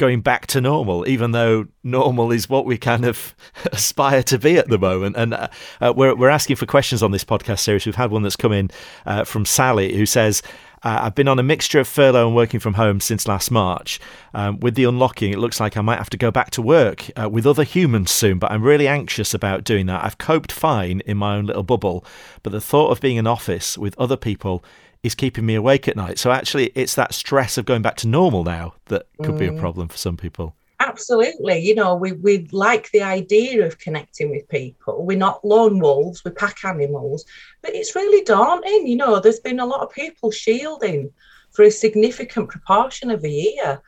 going 0.04 0.20
back 0.20 0.46
to 0.46 0.60
normal, 0.60 1.08
even 1.08 1.30
though 1.30 1.66
normal 1.82 2.30
is 2.30 2.46
what 2.46 2.66
we 2.66 2.76
kind 2.76 3.06
of 3.06 3.34
aspire 3.72 4.22
to 4.22 4.38
be 4.38 4.58
at 4.58 4.68
the 4.68 4.76
moment. 4.76 5.16
And 5.16 5.32
uh, 5.32 5.48
uh, 5.80 5.94
we're, 5.96 6.14
we're 6.14 6.28
asking 6.28 6.56
for 6.56 6.66
questions 6.66 7.02
on 7.02 7.10
this 7.10 7.24
podcast 7.24 7.60
series. 7.60 7.86
We've 7.86 7.94
had 7.94 8.10
one 8.10 8.22
that's 8.22 8.36
come 8.36 8.52
in 8.52 8.70
uh, 9.06 9.24
from 9.24 9.46
Sally 9.46 9.96
who 9.96 10.04
says, 10.04 10.42
uh, 10.82 10.98
I've 11.04 11.14
been 11.14 11.28
on 11.28 11.38
a 11.38 11.42
mixture 11.42 11.80
of 11.80 11.88
furlough 11.88 12.26
and 12.26 12.36
working 12.36 12.60
from 12.60 12.74
home 12.74 13.00
since 13.00 13.26
last 13.26 13.50
March. 13.50 13.98
Um, 14.34 14.60
with 14.60 14.74
the 14.74 14.84
unlocking, 14.84 15.32
it 15.32 15.38
looks 15.38 15.58
like 15.58 15.78
I 15.78 15.80
might 15.80 15.96
have 15.96 16.10
to 16.10 16.18
go 16.18 16.30
back 16.30 16.50
to 16.50 16.60
work 16.60 17.10
uh, 17.18 17.30
with 17.30 17.46
other 17.46 17.64
humans 17.64 18.10
soon, 18.10 18.38
but 18.38 18.52
I'm 18.52 18.62
really 18.62 18.86
anxious 18.86 19.32
about 19.32 19.64
doing 19.64 19.86
that. 19.86 20.04
I've 20.04 20.18
coped 20.18 20.52
fine 20.52 21.00
in 21.06 21.16
my 21.16 21.36
own 21.36 21.46
little 21.46 21.62
bubble, 21.62 22.04
but 22.42 22.52
the 22.52 22.60
thought 22.60 22.90
of 22.90 23.00
being 23.00 23.16
in 23.16 23.26
office 23.26 23.78
with 23.78 23.98
other 23.98 24.18
people 24.18 24.62
is 25.04 25.14
keeping 25.14 25.44
me 25.44 25.54
awake 25.54 25.86
at 25.86 25.96
night. 25.96 26.18
So 26.18 26.32
actually, 26.32 26.72
it's 26.74 26.94
that 26.94 27.14
stress 27.14 27.58
of 27.58 27.66
going 27.66 27.82
back 27.82 27.96
to 27.98 28.08
normal 28.08 28.42
now 28.42 28.74
that 28.86 29.06
could 29.22 29.34
mm. 29.34 29.38
be 29.38 29.46
a 29.46 29.52
mm. 29.52 29.60
problem 29.60 29.86
for 29.86 29.98
some 29.98 30.16
people. 30.16 30.56
Absolutely. 30.80 31.58
You 31.58 31.74
know, 31.74 31.94
we, 31.94 32.12
we 32.12 32.48
like 32.50 32.90
the 32.90 33.02
idea 33.02 33.66
of 33.66 33.78
connecting 33.78 34.30
with 34.30 34.48
people. 34.48 35.04
We're 35.04 35.18
not 35.18 35.44
lone 35.44 35.78
wolves, 35.78 36.24
we're 36.24 36.32
pack 36.32 36.64
animals, 36.64 37.26
but 37.62 37.74
it's 37.74 37.94
really 37.94 38.24
daunting. 38.24 38.86
You 38.86 38.96
know, 38.96 39.20
there's 39.20 39.40
been 39.40 39.60
a 39.60 39.66
lot 39.66 39.82
of 39.82 39.92
people 39.92 40.30
shielding 40.30 41.12
for 41.52 41.64
a 41.64 41.70
significant 41.70 42.48
proportion 42.48 43.10
of 43.10 43.24
a 43.24 43.28
year. 43.28 43.82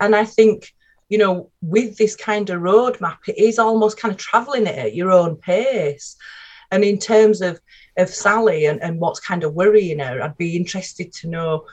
And 0.00 0.14
I 0.14 0.24
think, 0.24 0.74
you 1.08 1.16
know, 1.16 1.50
with 1.62 1.96
this 1.96 2.14
kind 2.14 2.50
of 2.50 2.60
roadmap, 2.60 3.18
it 3.26 3.38
is 3.38 3.58
almost 3.58 3.98
kind 3.98 4.12
of 4.12 4.18
traveling 4.18 4.66
it 4.66 4.78
at 4.78 4.94
your 4.94 5.10
own 5.10 5.36
pace. 5.36 6.16
And 6.70 6.84
in 6.84 6.98
terms 6.98 7.40
of 7.40 7.60
of 7.98 8.08
Sally 8.08 8.64
and, 8.66 8.80
and 8.82 9.00
what's 9.00 9.20
kind 9.20 9.44
of 9.44 9.54
worrying 9.54 9.98
her. 9.98 10.22
I'd 10.22 10.38
be 10.38 10.56
interested 10.56 11.12
to 11.14 11.28
know, 11.28 11.66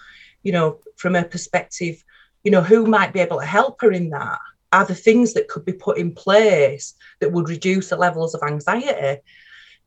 you 0.44 0.52
know, 0.52 0.80
from 0.98 1.14
her 1.14 1.24
perspective, 1.24 2.04
you 2.44 2.52
know, 2.52 2.62
who 2.62 2.86
might 2.86 3.14
be 3.14 3.20
able 3.20 3.40
to 3.40 3.46
help 3.46 3.82
her 3.82 3.92
in 3.92 4.10
that? 4.10 4.40
Are 4.74 4.86
there 4.86 4.96
things 4.96 5.34
that 5.34 5.48
could 5.48 5.64
be 5.64 5.74
put 5.74 5.98
in 5.98 6.14
place 6.14 6.96
that 7.22 7.32
would 7.32 7.48
reduce 7.48 7.90
the 7.90 7.96
levels 7.96 8.34
of 8.34 8.42
anxiety? 8.44 9.22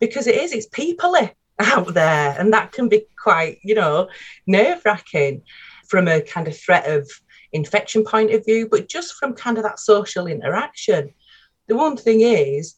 Because 0.01 0.27
it 0.27 0.37
is, 0.37 0.53
it's 0.53 0.69
peoply 0.69 1.23
eh, 1.23 1.31
out 1.59 1.93
there, 1.93 2.37
and 2.39 2.53
that 2.53 2.73
can 2.73 2.89
be 2.89 3.05
quite, 3.21 3.59
you 3.63 3.75
know, 3.75 4.09
nerve 4.47 4.81
wracking 4.85 5.43
from 5.89 6.07
a 6.07 6.21
kind 6.21 6.47
of 6.47 6.57
threat 6.57 6.89
of 6.89 7.11
infection 7.53 8.05
point 8.05 8.33
of 8.33 8.45
view, 8.45 8.69
but 8.71 8.89
just 8.89 9.15
from 9.15 9.35
kind 9.35 9.59
of 9.59 9.65
that 9.65 9.81
social 9.81 10.27
interaction. 10.27 11.13
The 11.67 11.77
one 11.77 11.97
thing 11.97 12.21
is, 12.21 12.77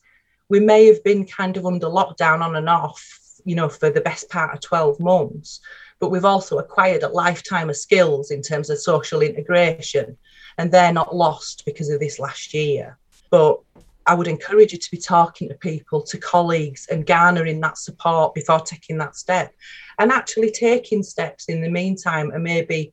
we 0.51 0.61
may 0.61 0.85
have 0.87 1.03
been 1.03 1.25
kind 1.25 1.57
of 1.57 1.65
under 1.65 1.87
lockdown 1.87 2.43
on 2.43 2.57
and 2.57 2.69
off 2.69 3.21
you 3.45 3.55
know, 3.55 3.69
for 3.69 3.91
the 3.91 4.01
best 4.01 4.29
part 4.31 4.55
of 4.55 4.61
12 4.61 5.01
months. 5.01 5.61
But 5.99 6.11
we've 6.11 6.25
also 6.25 6.59
acquired 6.59 7.03
a 7.03 7.09
lifetime 7.09 7.69
of 7.69 7.77
skills 7.77 8.31
in 8.31 8.43
terms 8.43 8.71
of 8.71 8.79
social 8.79 9.21
integration, 9.21 10.17
and 10.59 10.73
they're 10.73 10.93
not 10.93 11.15
lost 11.15 11.65
because 11.67 11.91
of 11.91 12.01
this 12.01 12.19
last 12.19 12.55
year. 12.55 12.99
But 13.31 13.61
I 14.07 14.15
would 14.15 14.29
encourage 14.29 14.73
you 14.73 14.79
to 14.79 14.91
be 14.91 14.97
talking 14.97 15.49
to 15.49 15.55
people, 15.55 16.03
to 16.03 16.19
colleagues, 16.19 16.87
and 16.91 17.07
garnering 17.07 17.61
that 17.61 17.79
support 17.79 18.35
before 18.35 18.61
taking 18.61 18.99
that 18.99 19.17
step, 19.17 19.53
and 19.99 20.11
actually 20.11 20.51
taking 20.51 21.03
steps 21.03 21.47
in 21.47 21.61
the 21.61 21.71
meantime, 21.71 22.31
and 22.31 22.43
maybe 22.43 22.93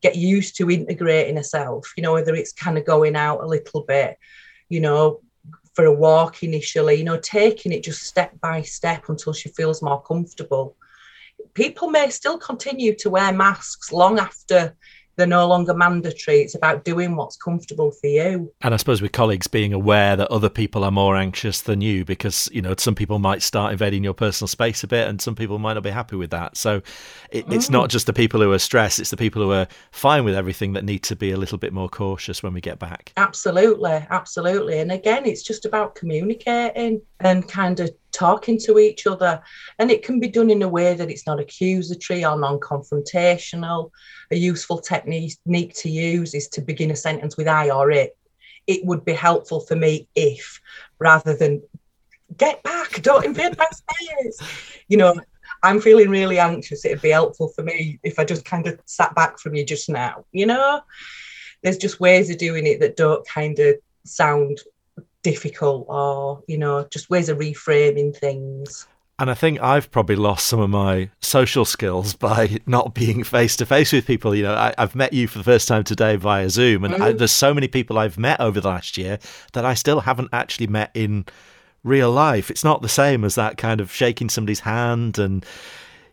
get 0.00 0.16
used 0.16 0.56
to 0.56 0.70
integrating 0.70 1.36
herself. 1.36 1.92
You 1.96 2.02
know, 2.02 2.14
whether 2.14 2.34
it's 2.34 2.52
kind 2.52 2.76
of 2.76 2.84
going 2.84 3.14
out 3.14 3.42
a 3.42 3.46
little 3.46 3.82
bit, 3.82 4.18
you 4.68 4.80
know, 4.80 5.20
for 5.74 5.84
a 5.86 5.92
walk 5.92 6.42
initially, 6.42 6.96
you 6.96 7.04
know, 7.04 7.18
taking 7.18 7.72
it 7.72 7.84
just 7.84 8.02
step 8.02 8.32
by 8.40 8.62
step 8.62 9.08
until 9.08 9.32
she 9.32 9.48
feels 9.50 9.82
more 9.82 10.02
comfortable. 10.02 10.76
People 11.54 11.90
may 11.90 12.10
still 12.10 12.38
continue 12.38 12.94
to 12.96 13.10
wear 13.10 13.32
masks 13.32 13.92
long 13.92 14.18
after 14.18 14.76
they're 15.16 15.26
no 15.26 15.46
longer 15.46 15.74
mandatory. 15.74 16.40
It's 16.40 16.54
about 16.54 16.84
doing 16.84 17.16
what's 17.16 17.36
comfortable 17.36 17.90
for 17.90 18.06
you. 18.06 18.52
And 18.62 18.72
I 18.72 18.76
suppose 18.76 19.02
with 19.02 19.12
colleagues 19.12 19.46
being 19.46 19.72
aware 19.72 20.16
that 20.16 20.30
other 20.30 20.48
people 20.48 20.84
are 20.84 20.90
more 20.90 21.16
anxious 21.16 21.60
than 21.60 21.80
you 21.80 22.04
because, 22.04 22.48
you 22.52 22.62
know, 22.62 22.74
some 22.78 22.94
people 22.94 23.18
might 23.18 23.42
start 23.42 23.72
invading 23.72 24.04
your 24.04 24.14
personal 24.14 24.48
space 24.48 24.82
a 24.82 24.86
bit 24.86 25.08
and 25.08 25.20
some 25.20 25.34
people 25.34 25.58
might 25.58 25.74
not 25.74 25.82
be 25.82 25.90
happy 25.90 26.16
with 26.16 26.30
that. 26.30 26.56
So 26.56 26.82
it, 27.30 27.46
mm. 27.46 27.54
it's 27.54 27.68
not 27.68 27.90
just 27.90 28.06
the 28.06 28.12
people 28.12 28.40
who 28.40 28.52
are 28.52 28.58
stressed, 28.58 29.00
it's 29.00 29.10
the 29.10 29.16
people 29.16 29.42
who 29.42 29.52
are 29.52 29.68
fine 29.90 30.24
with 30.24 30.34
everything 30.34 30.72
that 30.72 30.84
need 30.84 31.02
to 31.04 31.16
be 31.16 31.30
a 31.30 31.36
little 31.36 31.58
bit 31.58 31.72
more 31.72 31.88
cautious 31.88 32.42
when 32.42 32.54
we 32.54 32.60
get 32.60 32.78
back. 32.78 33.12
Absolutely. 33.16 34.06
Absolutely. 34.10 34.78
And 34.78 34.92
again, 34.92 35.26
it's 35.26 35.42
just 35.42 35.64
about 35.64 35.94
communicating 35.94 37.02
and 37.20 37.46
kind 37.48 37.80
of 37.80 37.90
talking 38.12 38.58
to 38.60 38.78
each 38.78 39.06
other. 39.06 39.42
And 39.78 39.90
it 39.90 40.04
can 40.04 40.20
be 40.20 40.28
done 40.28 40.50
in 40.50 40.62
a 40.62 40.68
way 40.68 40.94
that 40.94 41.10
it's 41.10 41.26
not 41.26 41.40
accusatory 41.40 42.24
or 42.24 42.38
non 42.38 42.60
confrontational. 42.60 43.90
A 44.30 44.36
useful 44.36 44.78
technique 44.78 45.74
to 45.74 45.90
use 45.90 46.34
is 46.34 46.48
to 46.48 46.60
begin 46.60 46.90
a 46.90 46.96
sentence 46.96 47.36
with 47.36 47.48
I 47.48 47.70
or 47.70 47.90
it. 47.90 48.16
It 48.66 48.84
would 48.84 49.04
be 49.04 49.12
helpful 49.12 49.60
for 49.60 49.74
me 49.74 50.08
if, 50.14 50.60
rather 50.98 51.34
than 51.34 51.62
get 52.36 52.62
back, 52.62 53.02
don't 53.02 53.24
invade 53.24 53.58
my 53.58 53.66
space. 53.72 54.78
You 54.88 54.98
know, 54.98 55.14
I'm 55.62 55.80
feeling 55.80 56.10
really 56.10 56.38
anxious. 56.38 56.84
It'd 56.84 57.02
be 57.02 57.10
helpful 57.10 57.48
for 57.48 57.62
me 57.62 57.98
if 58.02 58.18
I 58.18 58.24
just 58.24 58.44
kind 58.44 58.66
of 58.66 58.80
sat 58.84 59.14
back 59.14 59.38
from 59.38 59.54
you 59.54 59.64
just 59.64 59.88
now. 59.88 60.24
You 60.32 60.46
know, 60.46 60.80
there's 61.62 61.76
just 61.78 62.00
ways 62.00 62.30
of 62.30 62.38
doing 62.38 62.66
it 62.66 62.80
that 62.80 62.96
don't 62.96 63.26
kind 63.26 63.58
of 63.58 63.76
sound 64.04 64.58
difficult 65.22 65.86
or 65.88 66.42
you 66.46 66.58
know 66.58 66.86
just 66.90 67.10
ways 67.10 67.28
of 67.28 67.38
reframing 67.38 68.14
things 68.14 68.86
and 69.18 69.30
I 69.30 69.34
think 69.34 69.62
I've 69.62 69.88
probably 69.92 70.16
lost 70.16 70.48
some 70.48 70.58
of 70.58 70.70
my 70.70 71.10
social 71.20 71.64
skills 71.64 72.14
by 72.28 72.58
not 72.66 72.92
being 72.92 73.22
face 73.22 73.56
to 73.58 73.66
face 73.66 73.92
with 73.92 74.04
people. 74.04 74.34
You 74.34 74.42
know, 74.44 74.54
I, 74.54 74.74
have 74.78 74.96
met 74.96 75.12
you 75.12 75.28
for 75.28 75.38
the 75.38 75.44
first 75.44 75.68
time 75.68 75.84
today 75.84 76.16
via 76.16 76.50
Zoom, 76.50 76.82
and 76.82 76.94
mm-hmm. 76.94 77.02
I, 77.02 77.12
there's 77.12 77.30
so 77.30 77.54
many 77.54 77.68
people 77.68 77.98
I've 77.98 78.18
met 78.18 78.40
over 78.40 78.60
the 78.60 78.66
last 78.66 78.98
year 78.98 79.20
that 79.52 79.64
I 79.64 79.74
still 79.74 80.00
haven't 80.00 80.30
actually 80.32 80.66
met 80.66 80.90
in 80.94 81.26
real 81.84 82.10
life. 82.10 82.50
It's 82.50 82.64
not 82.64 82.82
the 82.82 82.88
same 82.88 83.22
as 83.24 83.36
that 83.36 83.58
kind 83.58 83.80
of 83.80 83.92
shaking 83.92 84.28
somebody's 84.28 84.60
hand 84.60 85.18
and 85.18 85.46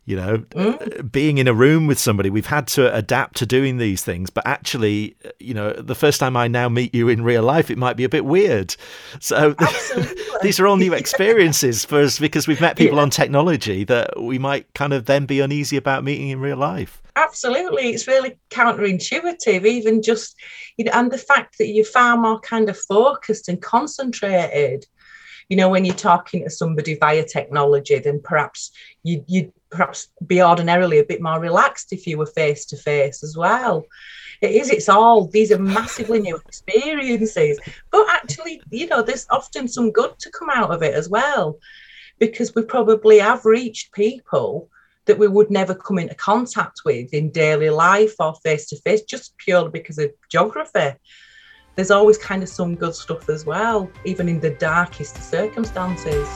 you 0.10 0.16
know 0.16 0.40
mm. 0.40 1.12
being 1.12 1.38
in 1.38 1.48
a 1.48 1.54
room 1.54 1.86
with 1.86 2.00
somebody 2.00 2.32
we've 2.32 2.48
had 2.48 2.66
to 2.66 2.94
adapt 2.94 3.38
to 3.38 3.46
doing 3.46 3.78
these 3.78 4.04
things. 4.04 4.32
But 4.32 4.46
actually 4.48 5.16
you 5.40 5.54
know 5.54 5.72
the 5.72 5.94
first 5.94 6.20
time 6.20 6.36
i 6.36 6.48
now 6.48 6.68
meet 6.68 6.96
you 6.96 7.08
in 7.10 7.24
real 7.24 7.44
life 7.44 7.70
it 7.70 7.78
might 7.78 7.96
be 7.96 8.04
a 8.04 8.10
bit 8.10 8.26
weird. 8.26 8.76
So 9.20 9.56
these 10.42 10.60
are 10.60 10.66
all 10.66 10.78
new 10.78 10.94
experiences 10.94 11.86
for 11.90 12.02
us 12.02 12.18
because 12.18 12.48
we've 12.48 12.60
met 12.60 12.76
people 12.76 12.98
yeah. 12.98 13.04
on 13.04 13.12
technology 13.12 13.84
that 13.84 14.20
we 14.20 14.40
might 14.40 14.74
kind 14.74 14.94
of 14.94 15.06
then 15.06 15.28
be 15.28 15.42
uneasy 15.42 15.78
about 15.78 16.04
meeting 16.04 16.30
in 16.30 16.40
real 16.40 16.58
life. 16.58 17.04
Absolutely. 17.16 17.90
It's 17.90 18.08
really 18.08 18.36
counterintuitive 18.50 19.66
even 19.66 20.02
just 20.02 20.36
you 20.78 20.86
know 20.86 20.92
and 20.96 21.12
the 21.12 21.20
fact 21.20 21.60
that 21.60 21.68
you're 21.68 21.86
far 21.86 22.18
more 22.18 22.40
kind 22.40 22.68
of 22.68 22.78
focused 22.80 23.48
and 23.48 23.62
concentrated 23.62 24.88
you 25.50 25.58
know 25.58 25.70
when 25.70 25.86
you're 25.86 25.96
talking 25.96 26.44
to 26.44 26.50
somebody 26.50 26.96
via 26.96 27.24
technology 27.24 28.00
then 28.00 28.20
perhaps 28.24 28.72
you 29.04 29.24
you 29.28 29.52
perhaps 29.70 30.10
be 30.26 30.42
ordinarily 30.42 31.00
a 31.00 31.04
bit 31.04 31.22
more 31.22 31.40
relaxed 31.40 31.94
if 31.94 32.08
you 32.08 32.18
were 32.18 32.26
face 32.26 32.66
to 32.66 32.78
face 32.78 33.24
as 33.24 33.38
well. 33.38 33.86
It 34.42 34.52
is, 34.52 34.70
it's 34.70 34.90
all, 34.90 35.28
these 35.28 35.52
are 35.52 35.60
massively 35.60 36.20
new 36.20 36.38
experiences. 36.38 37.60
But 37.92 38.08
actually, 38.10 38.62
you 38.70 38.88
know, 38.88 39.02
there's 39.02 39.28
often 39.30 39.68
some 39.68 39.92
good 39.92 40.18
to 40.20 40.32
come 40.32 40.50
out 40.50 40.72
of 40.72 40.82
it 40.82 40.94
as 40.94 41.10
well, 41.10 41.60
because 42.20 42.56
we 42.56 42.64
probably 42.64 43.20
have 43.20 43.46
reached 43.46 43.92
people 43.92 44.70
that 45.06 45.20
we 45.20 45.28
would 45.28 45.50
never 45.50 45.74
come 45.74 46.00
into 46.00 46.16
contact 46.16 46.82
with 46.86 47.14
in 47.14 47.32
daily 47.32 47.70
life 47.70 48.14
or 48.20 48.36
face 48.36 48.68
to 48.68 48.78
face, 48.78 49.02
just 49.02 49.38
purely 49.38 49.70
because 49.70 49.98
of 49.98 50.12
geography. 50.30 50.96
There's 51.76 51.92
always 51.92 52.18
kind 52.18 52.44
of 52.44 52.50
some 52.50 52.76
good 52.76 52.96
stuff 52.96 53.30
as 53.30 53.46
well, 53.46 53.90
even 54.06 54.30
in 54.30 54.40
the 54.40 54.52
darkest 54.52 55.18
circumstances. 55.18 56.28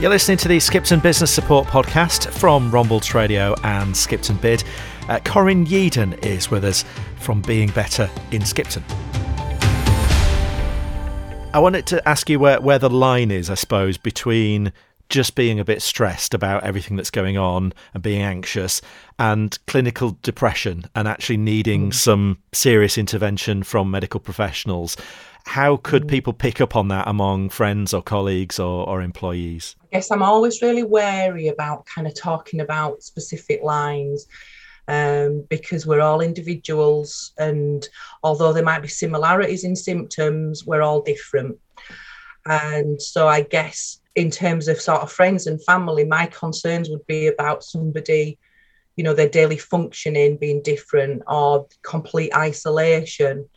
You're 0.00 0.10
listening 0.10 0.38
to 0.38 0.48
the 0.48 0.58
Skipton 0.58 0.98
Business 0.98 1.30
Support 1.30 1.68
Podcast 1.68 2.28
from 2.28 2.72
Rombalds 2.72 3.14
Radio 3.14 3.54
and 3.62 3.96
Skipton 3.96 4.36
Bid. 4.36 4.64
Uh, 5.08 5.20
Corinne 5.20 5.66
Yeadon 5.66 6.22
is 6.26 6.50
with 6.50 6.64
us 6.64 6.84
from 7.20 7.40
Being 7.42 7.70
Better 7.70 8.10
in 8.32 8.44
Skipton. 8.44 8.82
I 11.54 11.60
wanted 11.60 11.86
to 11.86 12.06
ask 12.08 12.28
you 12.28 12.40
where, 12.40 12.60
where 12.60 12.80
the 12.80 12.90
line 12.90 13.30
is, 13.30 13.48
I 13.48 13.54
suppose, 13.54 13.96
between 13.96 14.72
just 15.10 15.36
being 15.36 15.60
a 15.60 15.64
bit 15.64 15.80
stressed 15.80 16.34
about 16.34 16.64
everything 16.64 16.96
that's 16.96 17.10
going 17.10 17.38
on 17.38 17.72
and 17.94 18.02
being 18.02 18.20
anxious 18.20 18.82
and 19.20 19.56
clinical 19.66 20.18
depression 20.22 20.86
and 20.96 21.06
actually 21.06 21.36
needing 21.36 21.90
mm. 21.90 21.94
some 21.94 22.38
serious 22.52 22.98
intervention 22.98 23.62
from 23.62 23.92
medical 23.92 24.18
professionals. 24.18 24.96
How 25.44 25.76
could 25.76 26.04
mm. 26.04 26.10
people 26.10 26.32
pick 26.32 26.60
up 26.60 26.74
on 26.74 26.88
that 26.88 27.06
among 27.06 27.50
friends 27.50 27.94
or 27.94 28.02
colleagues 28.02 28.58
or, 28.58 28.88
or 28.88 29.02
employees? 29.02 29.76
I 29.82 29.96
guess 29.96 30.10
I'm 30.10 30.22
always 30.22 30.62
really 30.62 30.82
wary 30.82 31.48
about 31.48 31.86
kind 31.86 32.06
of 32.06 32.14
talking 32.14 32.60
about 32.60 33.02
specific 33.02 33.62
lines 33.62 34.26
um, 34.88 35.44
because 35.48 35.86
we're 35.86 36.00
all 36.00 36.20
individuals. 36.20 37.32
And 37.38 37.86
although 38.22 38.52
there 38.52 38.64
might 38.64 38.82
be 38.82 38.88
similarities 38.88 39.64
in 39.64 39.76
symptoms, 39.76 40.64
we're 40.66 40.82
all 40.82 41.02
different. 41.02 41.58
And 42.46 43.00
so 43.00 43.28
I 43.28 43.42
guess 43.42 44.00
in 44.14 44.30
terms 44.30 44.68
of 44.68 44.80
sort 44.80 45.02
of 45.02 45.12
friends 45.12 45.46
and 45.46 45.62
family, 45.64 46.04
my 46.04 46.26
concerns 46.26 46.88
would 46.88 47.06
be 47.06 47.26
about 47.26 47.64
somebody, 47.64 48.38
you 48.96 49.04
know, 49.04 49.14
their 49.14 49.28
daily 49.28 49.58
functioning 49.58 50.36
being 50.36 50.62
different 50.62 51.22
or 51.26 51.66
complete 51.82 52.34
isolation 52.34 53.48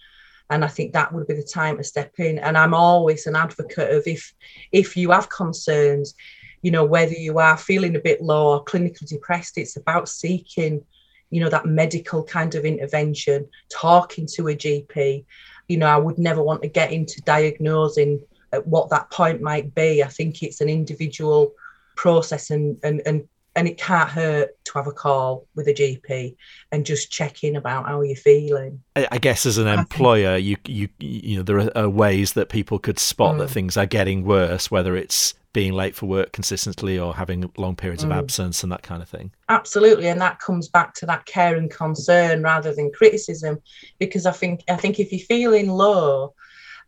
and 0.50 0.64
I 0.64 0.68
think 0.68 0.94
that 0.94 1.14
would 1.14 1.28
be 1.28 1.34
the 1.34 1.44
time 1.44 1.78
to 1.78 1.84
step 1.84 2.14
in. 2.20 2.40
And 2.40 2.58
I'm 2.58 2.74
always 2.74 3.28
an 3.28 3.36
advocate 3.36 3.94
of 3.94 4.08
if 4.08 4.34
if 4.72 4.96
you 4.96 5.12
have 5.12 5.30
concerns, 5.30 6.16
you 6.62 6.72
know, 6.72 6.86
whether 6.86 7.14
you 7.14 7.40
are 7.40 7.58
feeling 7.58 7.96
a 7.96 8.00
bit 8.00 8.22
low 8.22 8.54
or 8.54 8.66
clinically 8.66 9.08
depressed, 9.08 9.58
it's 9.58 9.78
about 9.78 10.10
seeking, 10.10 10.84
you 11.30 11.42
know, 11.42 11.50
that 11.50 11.66
medical 11.66 12.24
kind 12.24 12.56
of 12.56 12.66
intervention, 12.66 13.48
talking 13.70 14.28
to 14.36 14.48
a 14.48 14.56
GP. 14.56 15.26
You 15.68 15.78
know, 15.78 15.88
I 15.88 15.98
would 15.98 16.18
never 16.18 16.42
want 16.42 16.62
to 16.62 16.70
get 16.70 16.92
into 16.92 17.22
diagnosing 17.22 18.22
what 18.64 18.90
that 18.90 19.12
point 19.12 19.42
might 19.42 19.76
be. 19.76 20.02
I 20.02 20.08
think 20.08 20.42
it's 20.42 20.62
an 20.62 20.70
individual 20.70 21.52
process 21.96 22.52
and 22.52 22.78
and 22.84 23.02
and 23.06 23.28
and 23.58 23.68
it 23.68 23.78
can't 23.80 24.08
hurt 24.08 24.52
to 24.66 24.74
have 24.76 24.86
a 24.86 24.92
call 24.92 25.48
with 25.56 25.68
a 25.68 25.74
GP 25.74 26.36
and 26.72 26.86
just 26.86 27.12
check 27.12 27.44
in 27.44 27.56
about 27.56 27.88
how 27.88 28.02
you're 28.02 28.16
feeling. 28.16 28.84
I 28.96 29.18
guess 29.18 29.48
as 29.48 29.58
an 29.58 29.68
employer, 29.68 30.38
you 30.38 30.58
you 30.66 30.90
you 31.00 31.38
know 31.38 31.44
there 31.44 31.76
are 31.76 31.90
ways 31.90 32.34
that 32.34 32.50
people 32.50 32.78
could 32.78 33.00
spot 33.00 33.36
mm. 33.36 33.40
that 33.40 33.50
things 33.50 33.76
are 33.76 33.88
getting 33.88 34.24
worse, 34.24 34.70
whether 34.70 34.96
it's 34.96 35.34
being 35.54 35.74
late 35.74 35.96
for 35.96 36.06
work 36.06 36.34
consistently 36.34 37.00
or 37.00 37.16
having 37.16 37.52
long 37.58 37.76
periods 37.76 38.04
mm. 38.04 38.12
of 38.12 38.12
absence 38.12 38.62
and 38.62 38.72
that 38.72 38.84
kind 38.84 39.02
of 39.02 39.10
thing. 39.10 39.32
Absolutely, 39.50 40.08
and 40.08 40.22
that 40.22 40.40
comes 40.40 40.68
back 40.68 40.94
to 40.94 41.08
that 41.08 41.26
care 41.26 41.56
and 41.56 41.72
concern 41.72 42.44
rather 42.44 42.76
than 42.76 42.92
criticism, 42.92 43.60
because 43.98 44.28
I 44.28 44.34
think 44.34 44.64
I 44.70 44.76
think 44.76 45.00
if 45.00 45.12
you're 45.12 45.20
feeling 45.20 45.68
low 45.68 46.36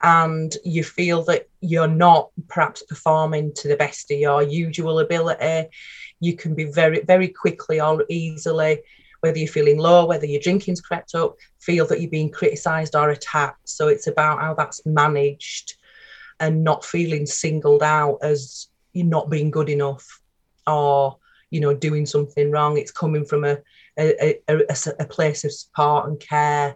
and 0.02 0.56
you 0.64 0.84
feel 0.84 1.24
that 1.24 1.50
you're 1.62 1.88
not 1.88 2.30
perhaps 2.48 2.84
performing 2.84 3.54
to 3.56 3.68
the 3.68 3.76
best 3.76 4.12
of 4.12 4.20
your 4.20 4.44
usual 4.44 5.00
ability 5.00 5.68
you 6.20 6.36
can 6.36 6.56
be 6.56 6.66
very, 6.66 7.02
very 7.02 7.28
quickly 7.28 7.80
or 7.80 8.06
easily, 8.10 8.82
whether 9.22 9.38
you're 9.38 9.48
feeling 9.48 9.78
low, 9.78 10.06
whether 10.06 10.26
your 10.26 10.42
drinking's 10.42 10.82
crept 10.82 11.16
up, 11.16 11.36
feel 11.60 11.86
that 11.88 12.02
you're 12.02 12.10
being 12.10 12.32
criticised 12.32 12.96
or 12.96 13.10
attacked. 13.10 13.68
So 13.68 13.88
it's 13.88 14.08
about 14.08 14.40
how 14.40 14.54
that's 14.54 14.86
managed 14.86 15.76
and 16.40 16.64
not 16.64 16.86
feeling 16.86 17.26
singled 17.26 17.84
out 17.84 18.20
as 18.22 18.68
you're 18.94 19.06
not 19.06 19.30
being 19.30 19.52
good 19.52 19.70
enough 19.70 20.22
or 20.68 21.18
you 21.52 21.60
know 21.60 21.74
doing 21.74 22.06
something 22.06 22.52
wrong. 22.52 22.78
It's 22.78 22.92
coming 22.92 23.26
from 23.26 23.44
a 23.44 23.58
a, 23.98 24.40
a, 24.48 24.64
a 25.00 25.06
place 25.06 25.44
of 25.44 25.52
support 25.52 26.08
and 26.08 26.20
care 26.20 26.76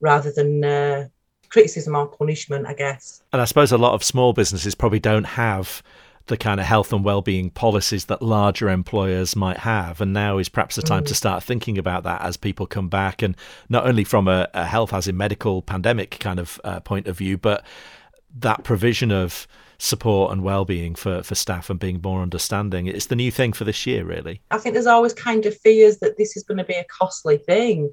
rather 0.00 0.32
than 0.32 0.64
uh, 0.64 1.08
criticism 1.48 1.94
or 1.94 2.08
punishment, 2.08 2.66
I 2.66 2.74
guess. 2.74 3.22
And 3.32 3.40
I 3.40 3.44
suppose 3.44 3.72
a 3.72 3.78
lot 3.78 3.94
of 3.94 4.02
small 4.02 4.32
businesses 4.32 4.74
probably 4.74 5.00
don't 5.00 5.24
have 5.24 5.82
the 6.28 6.36
kind 6.36 6.60
of 6.60 6.66
health 6.66 6.92
and 6.92 7.04
well-being 7.04 7.50
policies 7.50 8.06
that 8.06 8.22
larger 8.22 8.68
employers 8.68 9.34
might 9.34 9.58
have. 9.58 10.00
And 10.00 10.12
now 10.12 10.38
is 10.38 10.48
perhaps 10.48 10.76
the 10.76 10.82
time 10.82 11.04
mm. 11.04 11.08
to 11.08 11.14
start 11.14 11.42
thinking 11.42 11.76
about 11.78 12.04
that 12.04 12.22
as 12.22 12.36
people 12.36 12.66
come 12.66 12.88
back 12.88 13.22
and 13.22 13.36
not 13.68 13.86
only 13.86 14.04
from 14.04 14.28
a, 14.28 14.48
a 14.54 14.64
health 14.64 14.92
as 14.92 15.08
in 15.08 15.16
medical 15.16 15.62
pandemic 15.62 16.18
kind 16.20 16.38
of 16.38 16.60
uh, 16.64 16.80
point 16.80 17.06
of 17.06 17.18
view 17.18 17.36
but 17.36 17.64
that 18.38 18.62
provision 18.62 19.10
of 19.10 19.48
support 19.78 20.32
and 20.32 20.42
well-being 20.42 20.94
for 20.94 21.22
for 21.22 21.34
staff 21.34 21.70
and 21.70 21.78
being 21.78 22.00
more 22.02 22.20
understanding. 22.20 22.86
It's 22.86 23.06
the 23.06 23.16
new 23.16 23.30
thing 23.30 23.52
for 23.52 23.64
this 23.64 23.86
year 23.86 24.04
really. 24.04 24.40
I 24.50 24.58
think 24.58 24.74
there's 24.74 24.86
always 24.86 25.14
kind 25.14 25.46
of 25.46 25.56
fears 25.56 25.98
that 25.98 26.18
this 26.18 26.36
is 26.36 26.42
going 26.42 26.58
to 26.58 26.64
be 26.64 26.74
a 26.74 26.84
costly 26.84 27.38
thing 27.38 27.90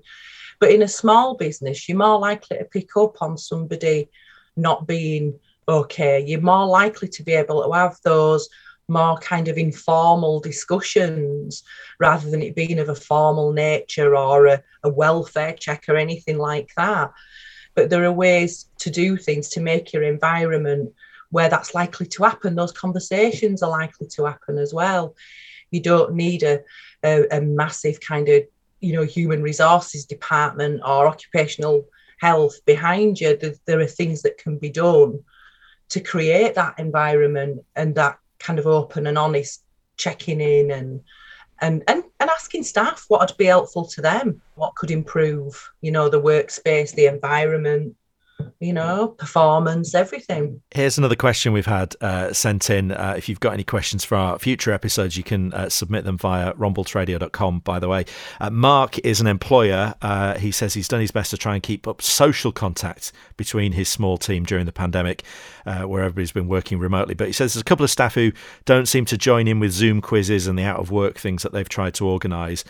but 0.59 0.71
in 0.71 0.81
a 0.81 0.87
small 0.87 1.35
business 1.35 1.87
you're 1.87 1.97
more 1.97 2.19
likely 2.19 2.57
to 2.57 2.65
pick 2.65 2.95
up 2.97 3.21
on 3.21 3.37
somebody 3.37 4.09
not 4.55 4.87
being 4.87 5.37
okay 5.67 6.24
you're 6.25 6.41
more 6.41 6.65
likely 6.65 7.07
to 7.07 7.24
be 7.24 7.34
able 7.34 7.63
to 7.63 7.72
have 7.72 7.98
those 8.03 8.50
more 8.88 9.17
kind 9.17 9.48
of 9.48 9.57
informal 9.57 10.39
discussions 10.39 11.63
rather 12.00 12.29
than 12.29 12.43
it 12.43 12.55
being 12.55 12.77
of 12.77 12.89
a 12.89 12.95
formal 12.95 13.51
nature 13.51 14.15
or 14.15 14.45
a, 14.45 14.63
a 14.84 14.89
welfare 14.89 15.53
check 15.53 15.86
or 15.89 15.95
anything 15.95 16.38
like 16.38 16.69
that 16.77 17.12
but 17.75 17.89
there 17.89 18.03
are 18.05 18.12
ways 18.12 18.69
to 18.79 18.89
do 18.89 19.17
things 19.17 19.50
to 19.50 19.60
make 19.60 19.91
your 19.91 20.03
environment 20.03 20.93
where 21.29 21.50
that's 21.50 21.75
likely 21.75 22.05
to 22.07 22.24
happen. 22.24 22.55
Those 22.55 22.72
conversations 22.72 23.62
are 23.62 23.69
likely 23.69 24.07
to 24.07 24.25
happen 24.25 24.57
as 24.57 24.74
well. 24.74 25.15
You 25.69 25.81
don't 25.81 26.13
need 26.13 26.43
a, 26.43 26.62
a, 27.03 27.27
a 27.29 27.41
massive 27.41 28.00
kind 28.00 28.29
of, 28.29 28.43
you 28.79 28.93
know, 28.93 29.03
human 29.03 29.43
resources 29.43 30.05
department 30.05 30.81
or 30.86 31.07
occupational 31.07 31.86
health 32.19 32.63
behind 32.65 33.19
you. 33.19 33.36
There, 33.36 33.55
there 33.65 33.81
are 33.81 33.88
things 33.88 34.22
that 34.22 34.38
can 34.38 34.57
be 34.57 34.69
done 34.69 35.24
to 35.89 35.99
create 35.99 36.55
that 36.55 36.79
environment 36.79 37.63
and 37.75 37.95
that 37.95 38.17
kind 38.39 38.59
of 38.59 38.67
open 38.67 39.07
and 39.07 39.17
honest 39.17 39.63
checking 39.97 40.41
in 40.41 40.71
and 40.71 41.01
and 41.61 41.83
and 41.87 42.03
and 42.19 42.29
asking 42.29 42.63
staff 42.63 43.05
what 43.07 43.21
would 43.21 43.37
be 43.37 43.45
helpful 43.45 43.85
to 43.85 44.01
them 44.01 44.41
what 44.55 44.75
could 44.75 44.91
improve 44.91 45.71
you 45.81 45.91
know 45.91 46.09
the 46.09 46.21
workspace 46.21 46.93
the 46.95 47.05
environment 47.05 47.95
you 48.59 48.73
know, 48.73 49.09
performance, 49.09 49.93
everything. 49.93 50.61
Here's 50.71 50.97
another 50.97 51.15
question 51.15 51.53
we've 51.53 51.65
had 51.65 51.95
uh, 52.01 52.33
sent 52.33 52.69
in. 52.69 52.91
Uh, 52.91 53.13
if 53.17 53.29
you've 53.29 53.39
got 53.39 53.53
any 53.53 53.63
questions 53.63 54.03
for 54.03 54.15
our 54.15 54.39
future 54.39 54.71
episodes, 54.71 55.17
you 55.17 55.23
can 55.23 55.53
uh, 55.53 55.69
submit 55.69 56.05
them 56.05 56.17
via 56.17 56.53
rombaldsradio.com, 56.53 57.59
by 57.59 57.79
the 57.79 57.87
way. 57.87 58.05
Uh, 58.39 58.49
Mark 58.49 58.97
is 58.99 59.21
an 59.21 59.27
employer. 59.27 59.93
Uh, 60.01 60.37
he 60.37 60.51
says 60.51 60.73
he's 60.73 60.87
done 60.87 61.01
his 61.01 61.11
best 61.11 61.31
to 61.31 61.37
try 61.37 61.53
and 61.53 61.63
keep 61.63 61.87
up 61.87 62.01
social 62.01 62.51
contact 62.51 63.11
between 63.37 63.73
his 63.73 63.89
small 63.89 64.17
team 64.17 64.43
during 64.43 64.65
the 64.65 64.71
pandemic, 64.71 65.23
uh, 65.65 65.83
where 65.83 66.03
everybody's 66.03 66.31
been 66.31 66.47
working 66.47 66.79
remotely. 66.79 67.13
But 67.13 67.27
he 67.27 67.33
says 67.33 67.53
there's 67.53 67.61
a 67.61 67.65
couple 67.65 67.83
of 67.83 67.91
staff 67.91 68.15
who 68.15 68.31
don't 68.65 68.87
seem 68.87 69.05
to 69.05 69.17
join 69.17 69.47
in 69.47 69.59
with 69.59 69.71
Zoom 69.71 70.01
quizzes 70.01 70.47
and 70.47 70.57
the 70.57 70.63
out 70.63 70.79
of 70.79 70.91
work 70.91 71.17
things 71.17 71.43
that 71.43 71.51
they've 71.51 71.69
tried 71.69 71.93
to 71.95 72.07
organise. 72.07 72.63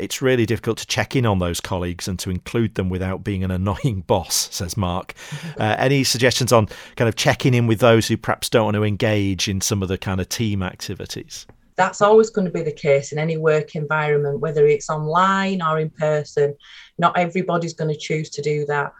It's 0.00 0.20
really 0.20 0.46
difficult 0.46 0.78
to 0.78 0.86
check 0.86 1.16
in 1.16 1.26
on 1.26 1.38
those 1.38 1.60
colleagues 1.60 2.06
and 2.06 2.18
to 2.18 2.30
include 2.30 2.74
them 2.74 2.88
without 2.88 3.24
being 3.24 3.44
an 3.44 3.50
annoying 3.60 4.04
boss, 4.06 4.48
says 4.50 4.76
Mark. 4.76 5.14
Uh, 5.58 5.76
any 5.78 6.04
suggestions 6.04 6.52
on 6.52 6.66
kind 6.96 7.08
of 7.08 7.16
checking 7.16 7.54
in 7.54 7.66
with 7.66 7.80
those 7.80 8.08
who 8.08 8.16
perhaps 8.16 8.48
don't 8.48 8.64
want 8.64 8.74
to 8.74 8.84
engage 8.84 9.48
in 9.48 9.60
some 9.60 9.82
of 9.82 9.88
the 9.88 9.98
kind 9.98 10.20
of 10.20 10.28
team 10.28 10.62
activities? 10.62 11.46
That's 11.76 12.00
always 12.00 12.30
going 12.30 12.46
to 12.46 12.52
be 12.52 12.62
the 12.62 12.72
case 12.72 13.12
in 13.12 13.18
any 13.18 13.36
work 13.36 13.74
environment, 13.74 14.40
whether 14.40 14.66
it's 14.66 14.88
online 14.88 15.60
or 15.60 15.78
in 15.78 15.90
person. 15.90 16.54
Not 16.98 17.18
everybody's 17.18 17.74
going 17.74 17.92
to 17.92 17.98
choose 17.98 18.30
to 18.30 18.42
do 18.42 18.64
that. 18.66 18.92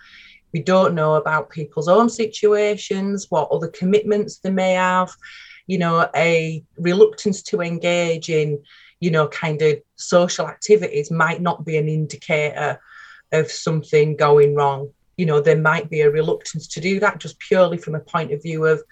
We 0.53 0.63
don't 0.63 0.95
know 0.95 1.15
about 1.15 1.51
people's 1.51 1.89
own 1.89 2.09
situations, 2.09 3.27
what 3.31 3.51
other 3.51 3.69
commitments 3.69 4.39
they 4.39 4.51
may 4.51 4.73
have, 4.73 5.11
you 5.67 5.79
know, 5.79 6.09
a 6.15 6.65
reluctance 6.77 7.43
to 7.45 7.61
engage 7.61 8.29
in, 8.29 8.63
you 9.01 9.11
know, 9.11 9.29
kind 9.29 9.61
of 9.63 9.81
social 9.97 10.49
activities 10.49 11.11
might 11.11 11.41
not 11.41 11.65
be 11.65 11.77
an 11.77 11.89
indicator 11.89 12.81
of 13.33 13.51
something 13.51 14.17
going 14.17 14.55
wrong. 14.55 14.91
You 15.17 15.27
know 15.27 15.41
there 15.41 15.61
might 15.61 15.91
be 15.91 16.01
a 16.01 16.11
reluctance 16.11 16.67
to 16.69 16.81
do 16.81 17.01
that 17.01 17.19
just 17.19 17.39
purely 17.39 17.77
from 17.77 17.95
a 17.95 18.01
point 18.01 18.33
of 18.33 18.43
view 18.43 18.65
of 18.65 18.83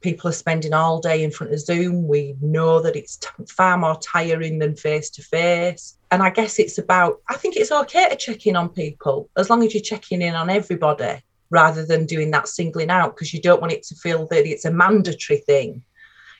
people 0.00 0.28
are 0.28 0.32
spending 0.34 0.74
all 0.74 1.00
day 1.00 1.22
in 1.22 1.30
front 1.30 1.52
of 1.54 1.60
zoom. 1.60 2.06
We 2.06 2.34
know 2.42 2.80
that 2.80 2.96
it's 2.96 3.16
t- 3.16 3.28
far 3.48 3.78
more 3.78 3.98
tiring 3.98 4.58
than 4.58 4.76
face 4.76 5.08
to 5.10 5.22
face 5.22 5.96
and 6.12 6.22
i 6.22 6.30
guess 6.30 6.58
it's 6.58 6.78
about 6.78 7.20
i 7.28 7.34
think 7.34 7.56
it's 7.56 7.72
okay 7.72 8.08
to 8.08 8.16
check 8.16 8.46
in 8.46 8.54
on 8.54 8.68
people 8.68 9.28
as 9.36 9.50
long 9.50 9.64
as 9.64 9.74
you're 9.74 9.82
checking 9.82 10.22
in 10.22 10.34
on 10.34 10.50
everybody 10.50 11.20
rather 11.50 11.84
than 11.84 12.06
doing 12.06 12.30
that 12.30 12.46
singling 12.46 12.90
out 12.90 13.16
because 13.16 13.34
you 13.34 13.40
don't 13.40 13.60
want 13.60 13.72
it 13.72 13.82
to 13.82 13.96
feel 13.96 14.26
that 14.26 14.46
it's 14.46 14.64
a 14.64 14.70
mandatory 14.70 15.40
thing 15.40 15.82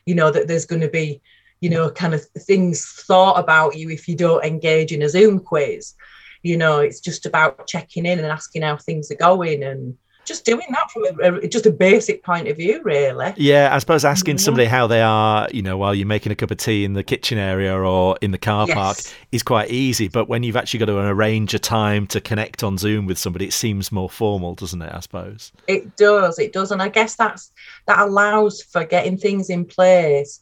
you 0.06 0.14
know 0.14 0.30
that 0.30 0.46
there's 0.46 0.66
going 0.66 0.82
to 0.82 0.88
be 0.88 1.20
you 1.62 1.70
know 1.70 1.90
kind 1.90 2.12
of 2.12 2.22
things 2.40 2.84
thought 3.06 3.38
about 3.38 3.76
you 3.76 3.88
if 3.88 4.06
you 4.06 4.14
don't 4.14 4.44
engage 4.44 4.92
in 4.92 5.00
a 5.00 5.08
zoom 5.08 5.38
quiz 5.38 5.94
you 6.42 6.56
know 6.56 6.80
it's 6.80 7.00
just 7.00 7.24
about 7.24 7.66
checking 7.66 8.04
in 8.04 8.18
and 8.18 8.28
asking 8.28 8.60
how 8.60 8.76
things 8.76 9.10
are 9.10 9.16
going 9.16 9.62
and 9.62 9.96
just 10.24 10.44
doing 10.44 10.66
that 10.70 10.90
from 10.90 11.04
a, 11.20 11.34
a, 11.38 11.48
just 11.48 11.66
a 11.66 11.70
basic 11.70 12.22
point 12.22 12.48
of 12.48 12.56
view, 12.56 12.80
really. 12.84 13.34
Yeah, 13.36 13.74
I 13.74 13.78
suppose 13.78 14.04
asking 14.04 14.36
mm-hmm. 14.36 14.44
somebody 14.44 14.66
how 14.66 14.86
they 14.86 15.02
are, 15.02 15.48
you 15.52 15.62
know, 15.62 15.76
while 15.76 15.94
you're 15.94 16.06
making 16.06 16.30
a 16.30 16.36
cup 16.36 16.50
of 16.50 16.58
tea 16.58 16.84
in 16.84 16.92
the 16.92 17.02
kitchen 17.02 17.38
area 17.38 17.76
or 17.76 18.16
in 18.20 18.30
the 18.30 18.38
car 18.38 18.66
yes. 18.68 18.74
park 18.74 18.98
is 19.32 19.42
quite 19.42 19.70
easy. 19.70 20.08
But 20.08 20.28
when 20.28 20.42
you've 20.42 20.56
actually 20.56 20.78
got 20.78 20.86
to 20.86 20.98
arrange 20.98 21.54
a 21.54 21.58
time 21.58 22.06
to 22.08 22.20
connect 22.20 22.62
on 22.62 22.78
Zoom 22.78 23.06
with 23.06 23.18
somebody, 23.18 23.46
it 23.46 23.52
seems 23.52 23.90
more 23.90 24.08
formal, 24.08 24.54
doesn't 24.54 24.80
it? 24.80 24.92
I 24.94 25.00
suppose 25.00 25.50
it 25.66 25.96
does. 25.96 26.38
It 26.38 26.52
does, 26.52 26.70
and 26.70 26.80
I 26.80 26.88
guess 26.88 27.16
that's 27.16 27.50
that 27.86 27.98
allows 27.98 28.62
for 28.62 28.84
getting 28.84 29.16
things 29.16 29.50
in 29.50 29.64
place 29.64 30.40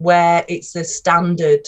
where 0.00 0.44
it's 0.48 0.74
a 0.76 0.82
standard 0.82 1.66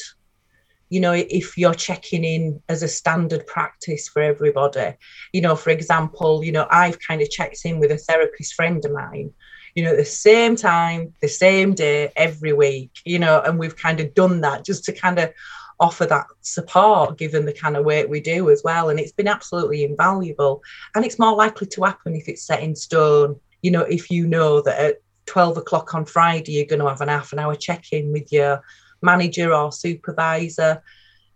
you 0.88 1.00
know 1.00 1.12
if 1.12 1.58
you're 1.58 1.74
checking 1.74 2.24
in 2.24 2.62
as 2.70 2.82
a 2.82 2.88
standard 2.88 3.46
practice 3.46 4.08
for 4.08 4.22
everybody. 4.22 4.94
You 5.32 5.42
know 5.42 5.54
for 5.54 5.70
example 5.70 6.42
you 6.42 6.50
know 6.50 6.66
i've 6.70 6.98
kind 6.98 7.20
of 7.20 7.30
checked 7.30 7.64
in 7.64 7.78
with 7.78 7.90
a 7.92 7.98
therapist 7.98 8.54
friend 8.54 8.82
of 8.84 8.92
mine 8.92 9.30
you 9.74 9.84
know 9.84 9.94
the 9.94 10.04
same 10.04 10.56
time 10.56 11.12
the 11.20 11.28
same 11.28 11.74
day 11.74 12.10
every 12.16 12.54
week 12.54 12.90
you 13.04 13.18
know 13.18 13.42
and 13.42 13.58
we've 13.58 13.76
kind 13.76 14.00
of 14.00 14.14
done 14.14 14.40
that 14.40 14.64
just 14.64 14.84
to 14.84 14.92
kind 14.92 15.18
of 15.18 15.30
offer 15.78 16.06
that 16.06 16.26
support 16.40 17.18
given 17.18 17.44
the 17.44 17.52
kind 17.52 17.76
of 17.76 17.84
work 17.84 18.08
we 18.08 18.20
do 18.20 18.50
as 18.50 18.62
well. 18.64 18.88
And 18.88 19.00
it's 19.00 19.10
been 19.10 19.26
absolutely 19.26 19.82
invaluable. 19.82 20.62
And 20.94 21.04
it's 21.04 21.18
more 21.18 21.34
likely 21.34 21.66
to 21.66 21.82
happen 21.82 22.14
if 22.14 22.28
it's 22.28 22.46
set 22.46 22.62
in 22.62 22.76
stone 22.76 23.40
you 23.62 23.70
know 23.70 23.82
if 23.82 24.10
you 24.10 24.26
know 24.26 24.60
that 24.60 24.78
at 24.78 24.96
12 25.26 25.58
o'clock 25.58 25.94
on 25.94 26.04
friday 26.04 26.52
you're 26.52 26.66
going 26.66 26.80
to 26.80 26.88
have 26.88 27.00
an 27.00 27.08
half 27.08 27.32
an 27.32 27.38
hour 27.38 27.54
check-in 27.54 28.12
with 28.12 28.32
your 28.32 28.62
manager 29.02 29.52
or 29.52 29.72
supervisor. 29.72 30.82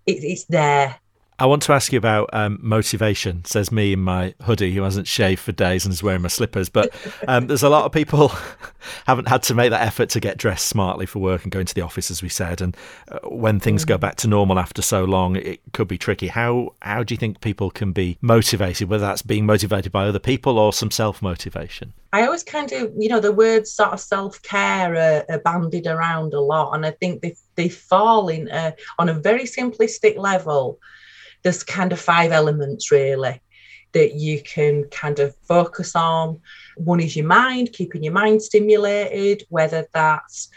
It, 0.06 0.24
it's 0.24 0.44
there. 0.44 0.96
I 1.38 1.44
want 1.44 1.62
to 1.64 1.74
ask 1.74 1.92
you 1.92 1.98
about 1.98 2.30
um, 2.32 2.58
motivation, 2.62 3.44
says 3.44 3.70
me 3.70 3.92
in 3.92 4.00
my 4.00 4.34
hoodie 4.42 4.72
who 4.74 4.82
hasn't 4.82 5.06
shaved 5.06 5.40
for 5.40 5.52
days 5.52 5.84
and 5.84 5.92
is 5.92 6.02
wearing 6.02 6.22
my 6.22 6.28
slippers. 6.28 6.70
But 6.70 6.94
um, 7.28 7.46
there's 7.46 7.62
a 7.62 7.68
lot 7.68 7.84
of 7.84 7.92
people 7.92 8.28
haven't 9.06 9.28
had 9.28 9.42
to 9.44 9.54
make 9.54 9.70
that 9.70 9.82
effort 9.82 10.08
to 10.10 10.20
get 10.20 10.38
dressed 10.38 10.66
smartly 10.66 11.04
for 11.04 11.18
work 11.18 11.42
and 11.42 11.52
go 11.52 11.60
into 11.60 11.74
the 11.74 11.82
office, 11.82 12.10
as 12.10 12.22
we 12.22 12.30
said. 12.30 12.62
And 12.62 12.74
uh, 13.10 13.18
when 13.28 13.60
things 13.60 13.84
mm. 13.84 13.88
go 13.88 13.98
back 13.98 14.16
to 14.16 14.28
normal 14.28 14.58
after 14.58 14.80
so 14.80 15.04
long, 15.04 15.36
it 15.36 15.60
could 15.74 15.88
be 15.88 15.98
tricky. 15.98 16.28
How 16.28 16.72
how 16.80 17.02
do 17.02 17.12
you 17.12 17.18
think 17.18 17.42
people 17.42 17.70
can 17.70 17.92
be 17.92 18.16
motivated, 18.22 18.88
whether 18.88 19.04
that's 19.04 19.22
being 19.22 19.44
motivated 19.44 19.92
by 19.92 20.06
other 20.06 20.18
people 20.18 20.58
or 20.58 20.72
some 20.72 20.90
self 20.90 21.20
motivation? 21.20 21.92
I 22.14 22.24
always 22.24 22.44
kind 22.44 22.72
of, 22.72 22.92
you 22.96 23.10
know, 23.10 23.20
the 23.20 23.32
words 23.32 23.70
sort 23.70 23.90
of 23.90 24.00
self 24.00 24.40
care 24.42 24.94
are, 24.96 25.24
are, 25.28 25.40
bandied 25.40 25.86
around 25.86 26.32
a 26.32 26.40
lot, 26.40 26.72
and 26.72 26.86
I 26.86 26.92
think 26.92 27.20
they 27.20 27.36
they 27.56 27.68
fall 27.68 28.28
in 28.28 28.48
a, 28.48 28.74
on 28.98 29.10
a 29.10 29.14
very 29.14 29.44
simplistic 29.44 30.16
level 30.16 30.78
there's 31.46 31.62
kind 31.62 31.92
of 31.92 32.00
five 32.00 32.32
elements 32.32 32.90
really 32.90 33.40
that 33.92 34.14
you 34.14 34.42
can 34.42 34.82
kind 34.90 35.20
of 35.20 35.36
focus 35.46 35.94
on. 35.94 36.40
One 36.76 36.98
is 36.98 37.14
your 37.14 37.26
mind, 37.26 37.72
keeping 37.72 38.02
your 38.02 38.12
mind 38.12 38.42
stimulated, 38.42 39.44
whether 39.48 39.86
that's 39.94 40.48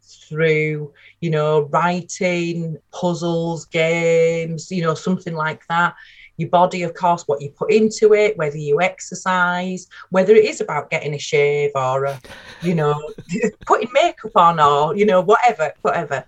through, 0.00 0.94
you 1.20 1.28
know, 1.28 1.68
writing, 1.70 2.78
puzzles, 2.92 3.66
games, 3.66 4.70
you 4.70 4.80
know, 4.80 4.94
something 4.94 5.34
like 5.34 5.66
that 5.68 5.94
your 6.38 6.48
body, 6.48 6.84
of 6.84 6.94
course, 6.94 7.24
what 7.26 7.42
you 7.42 7.50
put 7.50 7.70
into 7.70 8.14
it, 8.14 8.38
whether 8.38 8.56
you 8.56 8.80
exercise, 8.80 9.88
whether 10.10 10.34
it 10.34 10.44
is 10.44 10.60
about 10.60 10.88
getting 10.88 11.14
a 11.14 11.18
shave 11.18 11.72
or, 11.74 12.04
a, 12.04 12.20
you 12.62 12.74
know, 12.74 13.12
putting 13.66 13.90
makeup 13.92 14.36
on 14.36 14.60
or, 14.60 14.96
you 14.96 15.04
know, 15.04 15.20
whatever, 15.20 15.72
whatever. 15.82 16.24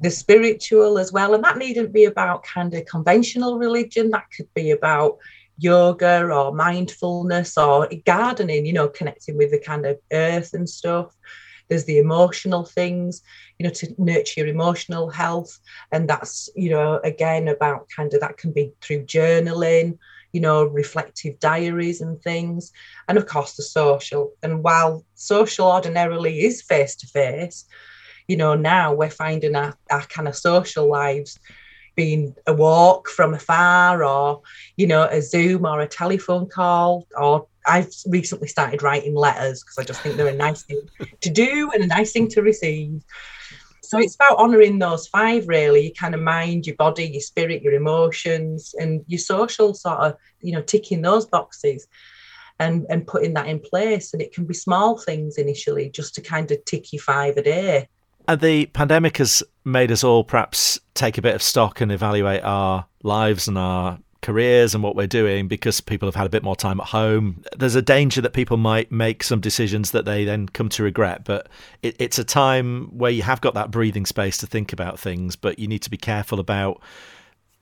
The 0.00 0.10
spiritual 0.10 0.98
as 0.98 1.10
well. 1.10 1.34
And 1.34 1.42
that 1.42 1.56
needn't 1.56 1.92
be 1.92 2.04
about 2.04 2.44
kind 2.44 2.72
of 2.74 2.84
conventional 2.84 3.58
religion. 3.58 4.10
That 4.10 4.26
could 4.36 4.52
be 4.54 4.70
about 4.72 5.16
yoga 5.58 6.26
or 6.26 6.54
mindfulness 6.54 7.56
or 7.56 7.88
gardening, 8.04 8.66
you 8.66 8.74
know, 8.74 8.88
connecting 8.88 9.38
with 9.38 9.50
the 9.50 9.58
kind 9.58 9.86
of 9.86 9.98
earth 10.12 10.52
and 10.52 10.68
stuff. 10.68 11.16
There's 11.68 11.84
the 11.84 11.98
emotional 11.98 12.64
things, 12.64 13.22
you 13.58 13.64
know, 13.64 13.72
to 13.74 13.94
nurture 13.98 14.40
your 14.40 14.48
emotional 14.48 15.10
health. 15.10 15.58
And 15.92 16.08
that's, 16.08 16.48
you 16.54 16.70
know, 16.70 17.00
again 17.04 17.48
about 17.48 17.88
kind 17.94 18.12
of 18.14 18.20
that 18.20 18.38
can 18.38 18.52
be 18.52 18.72
through 18.80 19.04
journaling, 19.04 19.98
you 20.32 20.40
know, 20.40 20.64
reflective 20.64 21.38
diaries 21.40 22.00
and 22.00 22.20
things. 22.22 22.72
And 23.08 23.18
of 23.18 23.26
course, 23.26 23.54
the 23.54 23.62
social. 23.62 24.32
And 24.42 24.62
while 24.62 25.04
social 25.14 25.66
ordinarily 25.66 26.44
is 26.44 26.62
face 26.62 26.96
to 26.96 27.06
face, 27.06 27.64
you 28.28 28.36
know, 28.36 28.54
now 28.54 28.92
we're 28.92 29.10
finding 29.10 29.56
our, 29.56 29.76
our 29.90 30.02
kind 30.02 30.28
of 30.28 30.36
social 30.36 30.88
lives 30.88 31.38
being 31.96 32.34
a 32.46 32.52
walk 32.52 33.08
from 33.08 33.34
afar 33.34 34.04
or, 34.04 34.42
you 34.76 34.86
know, 34.86 35.04
a 35.04 35.20
Zoom 35.20 35.66
or 35.66 35.80
a 35.80 35.88
telephone 35.88 36.48
call 36.48 37.06
or 37.16 37.46
I've 37.66 37.92
recently 38.06 38.48
started 38.48 38.82
writing 38.82 39.14
letters 39.14 39.62
because 39.62 39.78
I 39.78 39.84
just 39.84 40.00
think 40.00 40.16
they're 40.16 40.28
a 40.28 40.34
nice 40.34 40.62
thing 40.62 40.88
to 41.20 41.30
do 41.30 41.70
and 41.74 41.82
a 41.82 41.86
nice 41.86 42.12
thing 42.12 42.28
to 42.28 42.42
receive. 42.42 43.02
So 43.82 43.98
it's 43.98 44.16
about 44.16 44.38
honouring 44.38 44.78
those 44.78 45.06
five, 45.06 45.46
really. 45.46 45.86
You 45.86 45.92
kind 45.92 46.14
of 46.14 46.20
mind, 46.20 46.66
your 46.66 46.76
body, 46.76 47.06
your 47.06 47.20
spirit, 47.20 47.62
your 47.62 47.74
emotions, 47.74 48.74
and 48.78 49.04
your 49.06 49.20
social 49.20 49.74
sort 49.74 49.98
of, 49.98 50.16
you 50.40 50.52
know, 50.52 50.62
ticking 50.62 51.02
those 51.02 51.26
boxes 51.26 51.86
and, 52.58 52.84
and 52.90 53.06
putting 53.06 53.34
that 53.34 53.46
in 53.46 53.60
place. 53.60 54.12
And 54.12 54.20
it 54.20 54.32
can 54.32 54.44
be 54.44 54.54
small 54.54 54.98
things 54.98 55.38
initially 55.38 55.88
just 55.88 56.14
to 56.16 56.20
kind 56.20 56.50
of 56.50 56.64
tick 56.64 56.92
you 56.92 56.98
five 56.98 57.36
a 57.36 57.42
day. 57.42 57.88
And 58.28 58.40
the 58.40 58.66
pandemic 58.66 59.18
has 59.18 59.42
made 59.64 59.92
us 59.92 60.02
all 60.02 60.24
perhaps 60.24 60.80
take 60.94 61.18
a 61.18 61.22
bit 61.22 61.34
of 61.34 61.42
stock 61.42 61.80
and 61.80 61.92
evaluate 61.92 62.42
our 62.42 62.86
lives 63.02 63.46
and 63.46 63.56
our 63.56 63.98
careers 64.22 64.74
and 64.74 64.82
what 64.82 64.96
we're 64.96 65.06
doing 65.06 65.46
because 65.46 65.80
people 65.80 66.08
have 66.08 66.16
had 66.16 66.26
a 66.26 66.30
bit 66.30 66.42
more 66.42 66.56
time 66.56 66.80
at 66.80 66.86
home. 66.86 67.44
There's 67.56 67.76
a 67.76 67.82
danger 67.82 68.20
that 68.22 68.32
people 68.32 68.56
might 68.56 68.90
make 68.90 69.22
some 69.22 69.40
decisions 69.40 69.92
that 69.92 70.04
they 70.04 70.24
then 70.24 70.48
come 70.48 70.68
to 70.70 70.82
regret, 70.82 71.22
but 71.24 71.48
it, 71.82 71.94
it's 72.00 72.18
a 72.18 72.24
time 72.24 72.86
where 72.86 73.12
you 73.12 73.22
have 73.22 73.40
got 73.40 73.54
that 73.54 73.70
breathing 73.70 74.04
space 74.04 74.36
to 74.38 74.46
think 74.46 74.72
about 74.72 74.98
things, 74.98 75.36
but 75.36 75.60
you 75.60 75.68
need 75.68 75.82
to 75.82 75.90
be 75.90 75.96
careful 75.96 76.40
about 76.40 76.82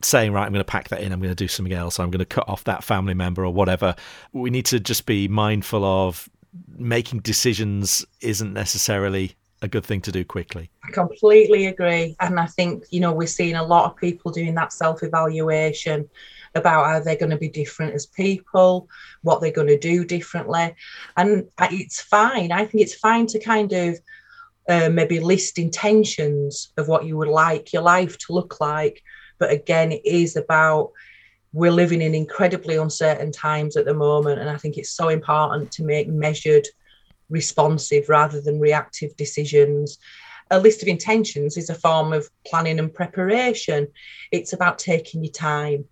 saying, 0.00 0.33
right, 0.33 0.46
I'm 0.46 0.53
going 0.53 0.61
to 0.61 0.64
pack 0.64 0.88
that 0.88 1.03
in, 1.03 1.12
I'm 1.12 1.20
going 1.20 1.31
to 1.31 1.35
do 1.35 1.48
something 1.48 1.74
else, 1.74 2.00
I'm 2.00 2.11
going 2.11 2.20
to 2.20 2.24
cut 2.24 2.48
off 2.48 2.64
that 2.64 2.83
family 2.83 3.14
member 3.14 3.44
or 3.44 3.53
whatever. 3.53 3.94
We 4.33 4.48
need 4.48 4.66
to 4.66 4.81
just 4.81 5.05
be 5.05 5.29
mindful 5.29 5.85
of 5.85 6.31
making 6.79 7.20
decisions 7.20 8.07
isn't 8.22 8.55
necessarily 8.55 9.35
a 9.64 9.68
good 9.68 9.85
thing 9.85 10.00
to 10.03 10.12
do 10.12 10.24
quickly. 10.24 10.70
I 10.85 10.90
completely 10.92 11.66
agree. 11.66 12.16
And 12.20 12.38
I 12.38 12.46
think, 12.46 12.85
you 12.90 13.00
know, 13.00 13.12
we're 13.12 13.27
seeing 13.27 13.57
a 13.57 13.64
lot 13.64 13.90
of 13.90 13.96
people 13.96 14.31
doing 14.31 14.55
that 14.55 14.72
self 14.72 15.03
evaluation 15.03 16.09
about 16.55 16.87
how 16.87 17.00
they're 17.00 17.16
going 17.16 17.31
to 17.31 17.37
be 17.37 17.48
different 17.48 17.94
as 17.94 18.07
people, 18.07 18.88
what 19.22 19.40
they're 19.40 19.50
going 19.50 19.66
to 19.68 19.79
do 19.79 20.05
differently. 20.05 20.74
And 21.16 21.48
it's 21.59 22.00
fine. 22.00 22.53
I 22.53 22.64
think 22.64 22.83
it's 22.83 22.94
fine 22.94 23.27
to 23.29 23.40
kind 23.40 23.72
of 23.72 23.98
uh, 24.68 24.88
maybe 24.88 25.18
list 25.18 25.59
intentions 25.59 26.72
of 26.77 26.88
what 26.88 27.05
you 27.05 27.16
would 27.16 27.29
like 27.29 27.72
your 27.72 27.83
life 27.83 28.16
to 28.18 28.33
look 28.33 28.61
like. 28.61 29.03
But 29.38 29.50
again, 29.50 29.92
it 29.92 30.03
is 30.05 30.37
about 30.37 30.92
we're 31.53 31.72
living 31.72 32.03
in 32.03 32.14
incredibly 32.14 32.77
uncertain 32.77 33.31
times 33.33 33.77
at 33.77 33.85
the 33.85 33.94
moment. 33.94 34.40
And 34.40 34.50
I 34.50 34.57
think 34.57 34.77
it's 34.77 34.90
so 34.90 35.09
important 35.09 35.70
to 35.72 35.85
make 35.85 36.09
measured, 36.09 36.66
responsive 37.35 38.09
rather 38.09 38.40
than 38.40 38.59
reactive 38.61 39.14
decisions 39.16 39.99
a 40.51 40.61
list 40.61 40.83
of 40.83 40.88
intentions 40.88 41.57
is 41.57 41.70
a 41.70 41.75
form 41.75 42.12
of 42.12 42.29
planning 42.47 42.79
and 42.79 42.92
preparation. 42.92 43.88
It's 44.31 44.53
about 44.53 44.79
taking 44.79 45.25
your 45.25 45.33
time 45.33 45.87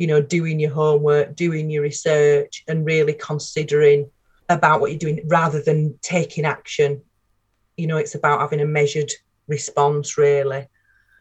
you 0.00 0.06
know, 0.06 0.22
doing 0.22 0.58
your 0.58 0.70
homework, 0.70 1.36
doing 1.36 1.68
your 1.68 1.82
research, 1.82 2.64
and 2.66 2.86
really 2.86 3.12
considering 3.12 4.10
about 4.48 4.80
what 4.80 4.90
you're 4.90 4.98
doing 4.98 5.20
rather 5.28 5.60
than 5.60 5.98
taking 6.00 6.46
action. 6.46 7.02
You 7.76 7.86
know, 7.86 7.98
it's 7.98 8.14
about 8.14 8.40
having 8.40 8.62
a 8.62 8.64
measured 8.64 9.12
response, 9.46 10.16
really, 10.16 10.66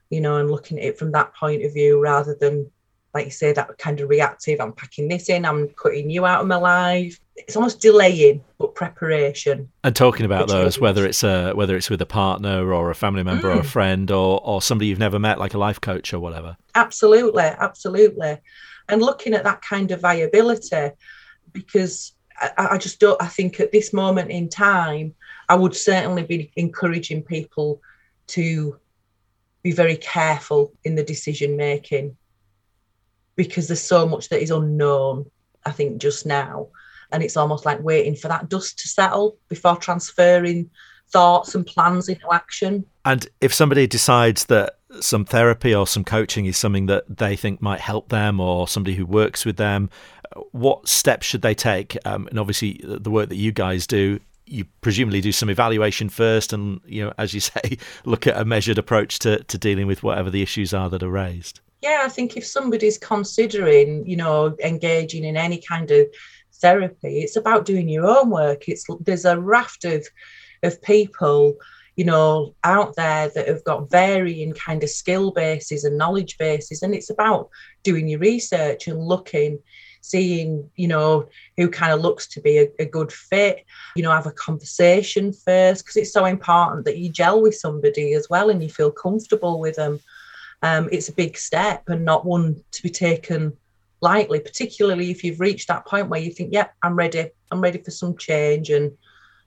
you 0.10 0.22
know, 0.22 0.38
and 0.38 0.50
looking 0.50 0.80
at 0.80 0.86
it 0.86 0.98
from 0.98 1.12
that 1.12 1.36
point 1.36 1.66
of 1.66 1.74
view 1.74 2.02
rather 2.02 2.38
than, 2.40 2.72
like 3.14 3.26
you 3.26 3.32
say, 3.32 3.52
that 3.54 3.78
kind 3.78 4.00
of 4.00 4.10
reactive. 4.10 4.62
I'm 4.62 4.74
packing 4.74 5.08
this 5.08 5.30
in, 5.30 5.46
I'm 5.46 5.70
cutting 5.70 6.10
you 6.10 6.26
out 6.26 6.42
of 6.42 6.48
my 6.48 6.58
life. 6.58 7.20
It's 7.36 7.56
almost 7.56 7.80
delaying, 7.80 8.44
but 8.58 8.76
preparation. 8.76 9.72
And 9.84 9.96
talking 9.96 10.26
about 10.26 10.48
those, 10.48 10.80
whether 10.80 11.06
it's 11.06 11.24
a 11.24 11.54
whether 11.54 11.76
it's 11.76 11.90
with 11.90 12.02
a 12.02 12.06
partner 12.06 12.72
or 12.72 12.90
a 12.90 12.96
family 12.96 13.24
member 13.24 13.48
mm. 13.48 13.56
or 13.56 13.60
a 13.60 13.64
mm. 13.64 13.66
friend 13.66 14.12
or 14.12 14.42
or 14.44 14.62
somebody 14.62 14.88
you've 14.88 15.00
never 15.00 15.20
met, 15.20 15.40
like 15.40 15.54
a 15.54 15.58
life 15.58 15.82
coach 15.82 16.14
or 16.14 16.20
whatever. 16.20 16.58
Absolutely, 16.76 17.44
absolutely 17.44 18.40
and 18.90 19.02
looking 19.02 19.34
at 19.34 19.44
that 19.44 19.62
kind 19.62 19.92
of 19.92 20.02
viability 20.02 20.92
because 21.54 22.14
I, 22.38 22.70
I 22.72 22.78
just 22.78 23.00
don't 23.00 23.22
i 23.22 23.28
think 23.28 23.60
at 23.60 23.72
this 23.72 23.94
moment 23.94 24.32
in 24.32 24.50
time 24.50 25.14
i 25.48 25.56
would 25.56 25.76
certainly 25.76 26.24
be 26.24 26.52
encouraging 26.56 27.24
people 27.24 27.82
to 28.28 28.78
be 29.64 29.72
very 29.72 29.98
careful 29.98 30.74
in 30.84 30.96
the 30.96 31.04
decision 31.04 31.56
making 31.56 32.18
because 33.40 33.70
there's 33.70 33.82
so 33.82 34.06
much 34.06 34.28
that 34.28 34.42
is 34.42 34.52
unknown 34.52 35.26
i 35.66 35.72
think 35.72 35.98
just 35.98 36.26
now 36.26 36.68
and 37.14 37.24
it's 37.24 37.38
almost 37.38 37.66
like 37.66 37.82
waiting 37.82 38.16
for 38.16 38.28
that 38.28 38.50
dust 38.50 38.78
to 38.78 38.88
settle 38.88 39.38
before 39.48 39.78
transferring 39.78 40.70
thoughts 41.08 41.56
and 41.56 41.66
plans 41.66 42.10
into 42.10 42.30
action 42.34 42.86
and 43.06 43.28
if 43.40 43.54
somebody 43.54 43.88
decides 43.88 44.46
that 44.46 44.76
some 45.00 45.24
therapy 45.26 45.74
or 45.74 45.88
some 45.88 46.04
coaching 46.04 46.46
is 46.46 46.58
something 46.58 46.88
that 46.88 47.18
they 47.18 47.36
think 47.36 47.62
might 47.62 47.80
help 47.80 48.10
them 48.10 48.40
or 48.40 48.68
somebody 48.68 48.96
who 48.96 49.06
works 49.06 49.46
with 49.46 49.58
them, 49.58 49.90
what 50.52 50.88
steps 50.88 51.26
should 51.26 51.42
they 51.42 51.56
take? 51.56 51.98
Um, 52.06 52.28
and 52.28 52.40
obviously, 52.40 52.82
the 52.84 53.12
work 53.12 53.30
that 53.30 53.36
you 53.36 53.52
guys 53.52 53.88
do, 53.88 54.20
you 54.50 54.66
presumably 54.82 55.22
do 55.22 55.32
some 55.32 55.50
evaluation 55.50 56.10
first, 56.10 56.54
and 56.54 56.82
you 56.86 57.06
know, 57.06 57.14
as 57.18 57.34
you 57.34 57.40
say, 57.52 57.78
look 58.06 58.28
at 58.28 58.38
a 58.38 58.46
measured 58.46 58.78
approach 58.78 59.20
to 59.20 59.44
to 59.44 59.58
dealing 59.58 59.88
with 59.88 60.04
whatever 60.04 60.30
the 60.30 60.42
issues 60.42 60.74
are 60.74 60.90
that 60.90 61.04
are 61.04 61.10
raised. 61.10 61.60
Yeah, 61.82 62.02
I 62.04 62.10
think 62.10 62.36
if 62.36 62.46
somebody's 62.46 62.98
considering, 62.98 64.06
you 64.06 64.18
know, 64.18 64.58
engaging 64.62 65.24
in 65.24 65.38
any 65.38 65.62
kind 65.62 65.90
of 65.92 66.08
therapy, 66.56 67.20
it's 67.20 67.38
about 67.38 67.66
doing 67.66 67.88
your 67.88 68.06
own 68.06 68.30
work. 68.30 68.68
It's 68.68 68.86
there's 69.02 69.26
a 69.26 69.40
raft 69.40 69.86
of 69.86 70.06
of 70.64 70.82
people 70.82 71.56
you 72.00 72.06
know, 72.06 72.56
out 72.64 72.96
there 72.96 73.28
that 73.28 73.50
have 73.50 73.62
got 73.66 73.92
varying 73.92 74.54
kind 74.54 74.82
of 74.86 74.90
skill 74.90 75.32
bases 75.32 75.84
and 75.84 75.98
knowledge 75.98 76.38
bases. 76.38 76.82
And 76.82 76.96
it's 76.96 77.10
about 77.10 77.50
doing 77.84 78.08
your 78.08 78.22
research 78.22 78.88
and 78.88 78.98
looking, 78.98 79.60
seeing, 80.02 80.70
you 80.76 80.88
know, 80.88 81.28
who 81.58 81.70
kind 81.70 81.92
of 81.92 82.02
looks 82.02 82.28
to 82.28 82.42
be 82.42 82.58
a, 82.58 82.68
a 82.80 82.86
good 82.86 83.12
fit, 83.12 83.66
you 83.96 84.04
know, 84.04 84.12
have 84.12 84.26
a 84.26 84.32
conversation 84.32 85.34
first, 85.34 85.84
because 85.84 85.98
it's 85.98 86.14
so 86.14 86.26
important 86.26 86.86
that 86.86 86.98
you 86.98 87.10
gel 87.10 87.42
with 87.42 87.56
somebody 87.56 88.14
as 88.14 88.28
well 88.30 88.50
and 88.50 88.64
you 88.64 88.70
feel 88.70 88.92
comfortable 88.92 89.60
with 89.60 89.76
them. 89.76 90.00
Um, 90.62 90.90
it's 90.92 91.10
a 91.10 91.14
big 91.14 91.38
step 91.38 91.88
and 91.88 92.04
not 92.04 92.26
one 92.26 92.64
to 92.72 92.84
be 92.84 92.90
taken 92.90 93.56
lightly, 94.02 94.40
particularly 94.40 95.12
if 95.12 95.24
you've 95.24 95.40
reached 95.40 95.68
that 95.68 95.86
point 95.86 96.10
where 96.10 96.20
you 96.20 96.32
think, 96.32 96.54
yeah, 96.54 96.68
I'm 96.84 96.96
ready, 96.96 97.30
I'm 97.52 97.62
ready 97.62 97.80
for 97.80 97.92
some 97.92 98.18
change 98.18 98.70
and 98.70 98.92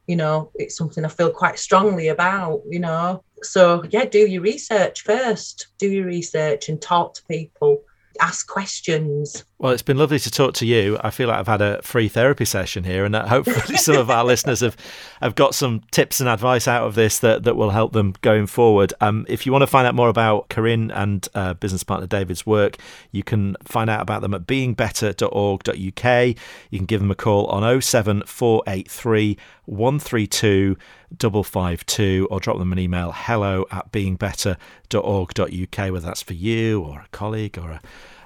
you 0.09 0.17
know 0.17 0.51
it's 0.57 0.77
something 0.77 1.05
i 1.05 1.09
feel 1.09 1.31
quite 1.31 1.57
strongly 1.61 2.09
about 2.09 2.61
you 2.69 2.81
know 2.81 3.23
so 3.41 3.85
yeah 3.91 4.05
do 4.05 4.19
your 4.19 4.43
research 4.43 5.03
first 5.03 5.69
do 5.79 5.89
your 5.89 6.05
research 6.07 6.69
and 6.69 6.83
talk 6.83 7.15
to 7.15 7.23
people 7.31 7.81
ask 8.21 8.47
questions. 8.47 9.45
Well, 9.63 9.71
it's 9.71 9.81
been 9.81 9.97
lovely 9.97 10.19
to 10.19 10.29
talk 10.29 10.53
to 10.55 10.67
you. 10.67 10.99
I 11.05 11.11
feel 11.11 11.29
like 11.29 11.39
I've 11.39 11.47
had 11.47 11.63
a 11.63 11.81
free 11.83 12.09
therapy 12.09 12.45
session 12.45 12.83
here, 12.83 13.05
and 13.05 13.15
that 13.15 13.29
hopefully 13.29 13.77
some 13.77 13.97
of 13.97 14.11
our 14.11 14.25
listeners 14.33 14.59
have, 14.59 14.77
have 15.21 15.37
got 15.37 15.55
some 15.55 15.83
tips 15.93 16.19
and 16.19 16.29
advice 16.29 16.67
out 16.67 16.85
of 16.85 16.97
this 16.97 17.21
that, 17.21 17.45
that 17.45 17.55
will 17.55 17.71
help 17.71 17.93
them 17.93 18.15
going 18.23 18.49
forward. 18.49 18.93
Um, 19.01 19.25
if 19.29 19.47
you 19.47 19.53
want 19.53 19.63
to 19.63 19.69
find 19.69 19.87
out 19.87 19.95
more 19.95 20.09
about 20.09 20.49
Corinne 20.49 20.91
and 20.91 21.29
uh, 21.37 21.55
business 21.55 21.85
partner 21.85 22.09
David's 22.09 22.45
work, 22.45 22.77
you 23.13 23.23
can 23.23 23.55
find 23.63 23.89
out 23.89 24.03
about 24.03 24.21
them 24.21 24.35
at 24.35 24.49
beingbetter.org.uk. 24.49 26.37
You 26.71 26.79
can 26.79 26.87
give 26.87 27.01
them 27.01 27.13
a 27.13 27.15
call 27.15 27.47
on 27.47 27.81
07483 27.81 29.39
132 29.67 30.77
552 31.21 32.27
or 32.33 32.41
drop 32.41 32.59
them 32.59 32.73
an 32.73 32.81
email 32.81 33.13
hello 33.15 33.65
at 33.71 33.93
beingbetter.org.uk, 33.93 35.93
whether 35.93 36.01
that's 36.01 36.23
for 36.23 36.35
you 36.35 36.81
or 36.81 37.03
a 37.03 37.09
colleague 37.13 37.57
or 37.57 37.71
a 37.71 37.81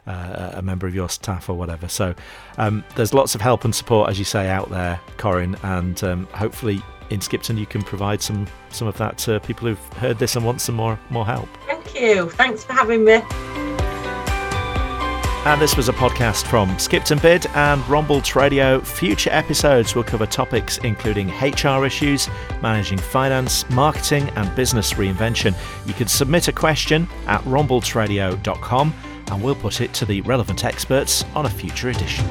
uh, 0.06 0.52
a 0.54 0.62
member 0.62 0.86
of 0.86 0.94
your 0.94 1.08
staff 1.08 1.48
or 1.48 1.54
whatever. 1.54 1.88
So 1.88 2.14
um, 2.58 2.84
there's 2.94 3.14
lots 3.14 3.34
of 3.34 3.40
help 3.40 3.64
and 3.64 3.74
support, 3.74 4.10
as 4.10 4.18
you 4.18 4.24
say, 4.24 4.48
out 4.48 4.70
there, 4.70 5.00
Corinne, 5.16 5.56
and 5.62 6.02
um, 6.04 6.26
hopefully 6.32 6.82
in 7.10 7.20
Skipton 7.20 7.56
you 7.56 7.66
can 7.66 7.82
provide 7.82 8.20
some 8.20 8.46
some 8.70 8.88
of 8.88 8.96
that 8.98 9.16
to 9.18 9.38
people 9.40 9.68
who've 9.68 9.92
heard 9.94 10.18
this 10.18 10.36
and 10.36 10.44
want 10.44 10.60
some 10.60 10.74
more 10.74 10.98
more 11.10 11.26
help. 11.26 11.48
Thank 11.66 11.94
you. 11.94 12.30
Thanks 12.30 12.64
for 12.64 12.72
having 12.72 13.04
me. 13.04 13.22
And 15.46 15.60
this 15.60 15.76
was 15.76 15.88
a 15.88 15.92
podcast 15.92 16.44
from 16.48 16.76
Skipton 16.76 17.20
Bid 17.22 17.46
and 17.54 17.80
Rombalds 17.82 18.34
Radio. 18.34 18.80
Future 18.80 19.30
episodes 19.30 19.94
will 19.94 20.02
cover 20.02 20.26
topics 20.26 20.78
including 20.78 21.28
HR 21.40 21.86
issues, 21.86 22.28
managing 22.62 22.98
finance, 22.98 23.68
marketing, 23.70 24.28
and 24.30 24.52
business 24.56 24.94
reinvention. 24.94 25.54
You 25.86 25.94
can 25.94 26.08
submit 26.08 26.48
a 26.48 26.52
question 26.52 27.06
at 27.28 27.40
rombaldsradio.com 27.42 28.92
and 29.30 29.42
we'll 29.42 29.54
put 29.54 29.80
it 29.80 29.92
to 29.94 30.04
the 30.04 30.20
relevant 30.22 30.64
experts 30.64 31.24
on 31.34 31.46
a 31.46 31.50
future 31.50 31.88
edition. 31.88 32.26